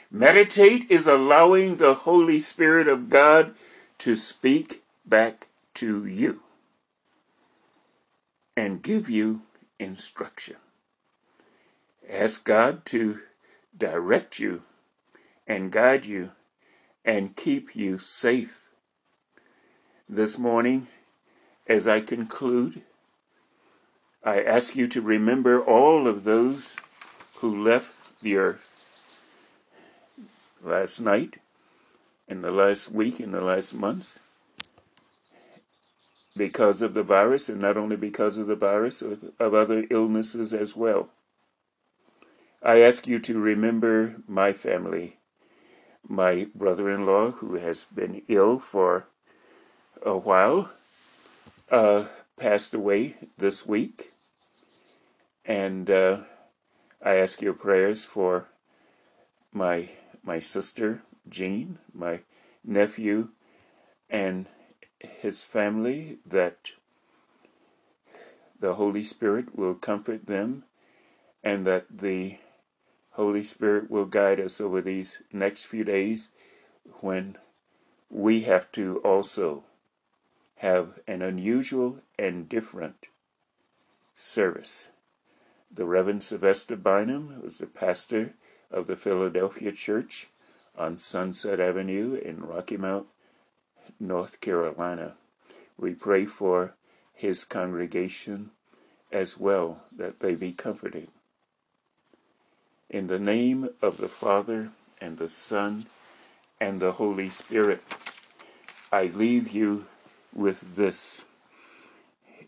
Meditate 0.08 0.88
is 0.88 1.08
allowing 1.08 1.76
the 1.76 1.94
Holy 1.94 2.38
Spirit 2.38 2.86
of 2.86 3.10
God 3.10 3.56
to 3.98 4.14
speak 4.14 4.84
back 5.04 5.48
to 5.74 6.06
you 6.06 6.42
and 8.56 8.84
give 8.84 9.10
you 9.10 9.42
instruction. 9.80 10.56
Ask 12.08 12.44
God 12.44 12.84
to 12.86 13.18
direct 13.76 14.38
you 14.38 14.62
and 15.44 15.72
guide 15.72 16.06
you 16.06 16.30
and 17.04 17.34
keep 17.34 17.74
you 17.74 17.98
safe. 17.98 18.68
This 20.08 20.38
morning, 20.38 20.86
as 21.66 21.86
I 21.86 22.00
conclude, 22.00 22.82
I 24.24 24.42
ask 24.42 24.76
you 24.76 24.86
to 24.88 25.00
remember 25.00 25.62
all 25.62 26.06
of 26.06 26.24
those 26.24 26.76
who 27.36 27.62
left 27.62 28.20
the 28.22 28.36
earth 28.36 28.68
last 30.62 31.00
night, 31.00 31.38
in 32.28 32.42
the 32.42 32.50
last 32.50 32.90
week, 32.90 33.20
in 33.20 33.32
the 33.32 33.40
last 33.40 33.74
months, 33.74 34.20
because 36.36 36.80
of 36.82 36.94
the 36.94 37.02
virus, 37.02 37.48
and 37.48 37.60
not 37.60 37.76
only 37.76 37.96
because 37.96 38.38
of 38.38 38.46
the 38.46 38.56
virus, 38.56 39.02
of, 39.02 39.24
of 39.38 39.54
other 39.54 39.84
illnesses 39.90 40.52
as 40.52 40.76
well. 40.76 41.10
I 42.62 42.80
ask 42.80 43.08
you 43.08 43.18
to 43.20 43.40
remember 43.40 44.22
my 44.28 44.52
family, 44.52 45.18
my 46.08 46.46
brother 46.54 46.88
in 46.88 47.06
law, 47.06 47.32
who 47.32 47.56
has 47.56 47.84
been 47.84 48.22
ill 48.28 48.60
for 48.60 49.08
a 50.06 50.16
while, 50.16 50.70
uh, 51.72 52.04
passed 52.38 52.74
away 52.74 53.16
this 53.38 53.66
week. 53.66 54.12
And 55.44 55.90
uh, 55.90 56.18
I 57.02 57.16
ask 57.16 57.40
your 57.42 57.54
prayers 57.54 58.04
for 58.04 58.48
my 59.52 59.88
my 60.22 60.38
sister 60.38 61.02
Jean, 61.28 61.78
my 61.92 62.20
nephew, 62.64 63.30
and 64.08 64.46
his 65.00 65.42
family 65.42 66.18
that 66.24 66.72
the 68.60 68.74
Holy 68.74 69.02
Spirit 69.02 69.56
will 69.56 69.74
comfort 69.74 70.26
them 70.26 70.62
and 71.42 71.66
that 71.66 71.98
the 71.98 72.38
Holy 73.10 73.42
Spirit 73.42 73.90
will 73.90 74.06
guide 74.06 74.38
us 74.38 74.60
over 74.60 74.80
these 74.80 75.20
next 75.32 75.64
few 75.64 75.82
days 75.82 76.28
when 77.00 77.36
we 78.08 78.42
have 78.42 78.70
to 78.72 78.98
also 78.98 79.64
have 80.62 81.00
an 81.08 81.20
unusual 81.22 81.98
and 82.16 82.48
different 82.48 83.08
service. 84.14 84.90
The 85.68 85.84
Reverend 85.84 86.22
Sylvester 86.22 86.76
Bynum 86.76 87.42
was 87.42 87.58
the 87.58 87.66
pastor 87.66 88.34
of 88.70 88.86
the 88.86 88.94
Philadelphia 88.94 89.72
Church 89.72 90.28
on 90.78 90.98
Sunset 90.98 91.58
Avenue 91.58 92.14
in 92.14 92.44
Rocky 92.44 92.76
Mount, 92.76 93.08
North 93.98 94.40
Carolina. 94.40 95.14
We 95.76 95.94
pray 95.94 96.26
for 96.26 96.76
his 97.12 97.42
congregation 97.42 98.52
as 99.10 99.36
well, 99.36 99.82
that 99.90 100.20
they 100.20 100.36
be 100.36 100.52
comforted. 100.52 101.08
In 102.88 103.08
the 103.08 103.18
name 103.18 103.68
of 103.82 103.96
the 103.96 104.08
Father, 104.08 104.70
and 105.00 105.18
the 105.18 105.28
Son, 105.28 105.86
and 106.60 106.78
the 106.78 106.92
Holy 106.92 107.30
Spirit, 107.30 107.82
I 108.92 109.06
leave 109.06 109.50
you 109.50 109.86
with 110.35 110.76
this. 110.76 111.24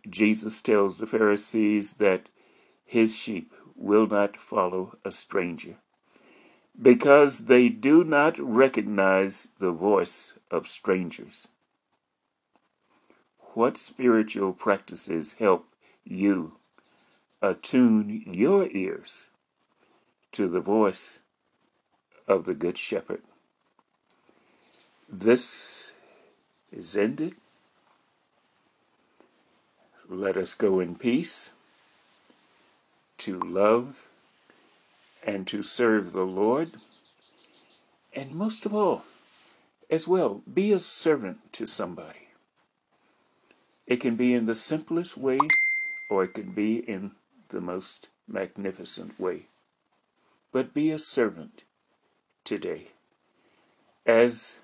Jesus 0.08 0.60
tells 0.60 0.98
the 0.98 1.06
Pharisees 1.06 1.94
that 1.94 2.28
his 2.84 3.16
sheep 3.16 3.52
will 3.76 4.06
not 4.06 4.36
follow 4.36 4.96
a 5.04 5.10
stranger 5.10 5.76
because 6.80 7.46
they 7.46 7.68
do 7.68 8.04
not 8.04 8.38
recognize 8.38 9.48
the 9.58 9.70
voice 9.70 10.34
of 10.50 10.66
strangers. 10.66 11.48
What 13.54 13.76
spiritual 13.76 14.52
practices 14.52 15.34
help 15.34 15.68
you 16.04 16.56
attune 17.40 18.24
your 18.26 18.68
ears 18.70 19.30
to 20.32 20.48
the 20.48 20.60
voice 20.60 21.20
of 22.26 22.44
the 22.44 22.54
Good 22.54 22.76
Shepherd? 22.76 23.22
This 25.08 25.92
is 26.72 26.96
ended. 26.96 27.34
Let 30.08 30.36
us 30.36 30.54
go 30.54 30.80
in 30.80 30.96
peace 30.96 31.52
to 33.18 33.38
love 33.38 34.08
and 35.26 35.46
to 35.46 35.62
serve 35.62 36.12
the 36.12 36.26
Lord. 36.26 36.72
And 38.12 38.34
most 38.34 38.66
of 38.66 38.74
all, 38.74 39.04
as 39.90 40.06
well, 40.06 40.42
be 40.52 40.72
a 40.72 40.78
servant 40.78 41.52
to 41.54 41.66
somebody. 41.66 42.28
It 43.86 43.96
can 43.96 44.16
be 44.16 44.34
in 44.34 44.44
the 44.44 44.54
simplest 44.54 45.16
way, 45.16 45.38
or 46.10 46.24
it 46.24 46.34
can 46.34 46.52
be 46.52 46.76
in 46.76 47.12
the 47.48 47.60
most 47.60 48.08
magnificent 48.28 49.18
way. 49.18 49.46
But 50.52 50.74
be 50.74 50.90
a 50.90 50.98
servant 50.98 51.64
today, 52.44 52.88
as 54.04 54.60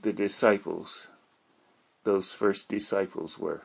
the 0.00 0.12
disciples, 0.12 1.08
those 2.04 2.32
first 2.32 2.68
disciples 2.68 3.38
were. 3.38 3.64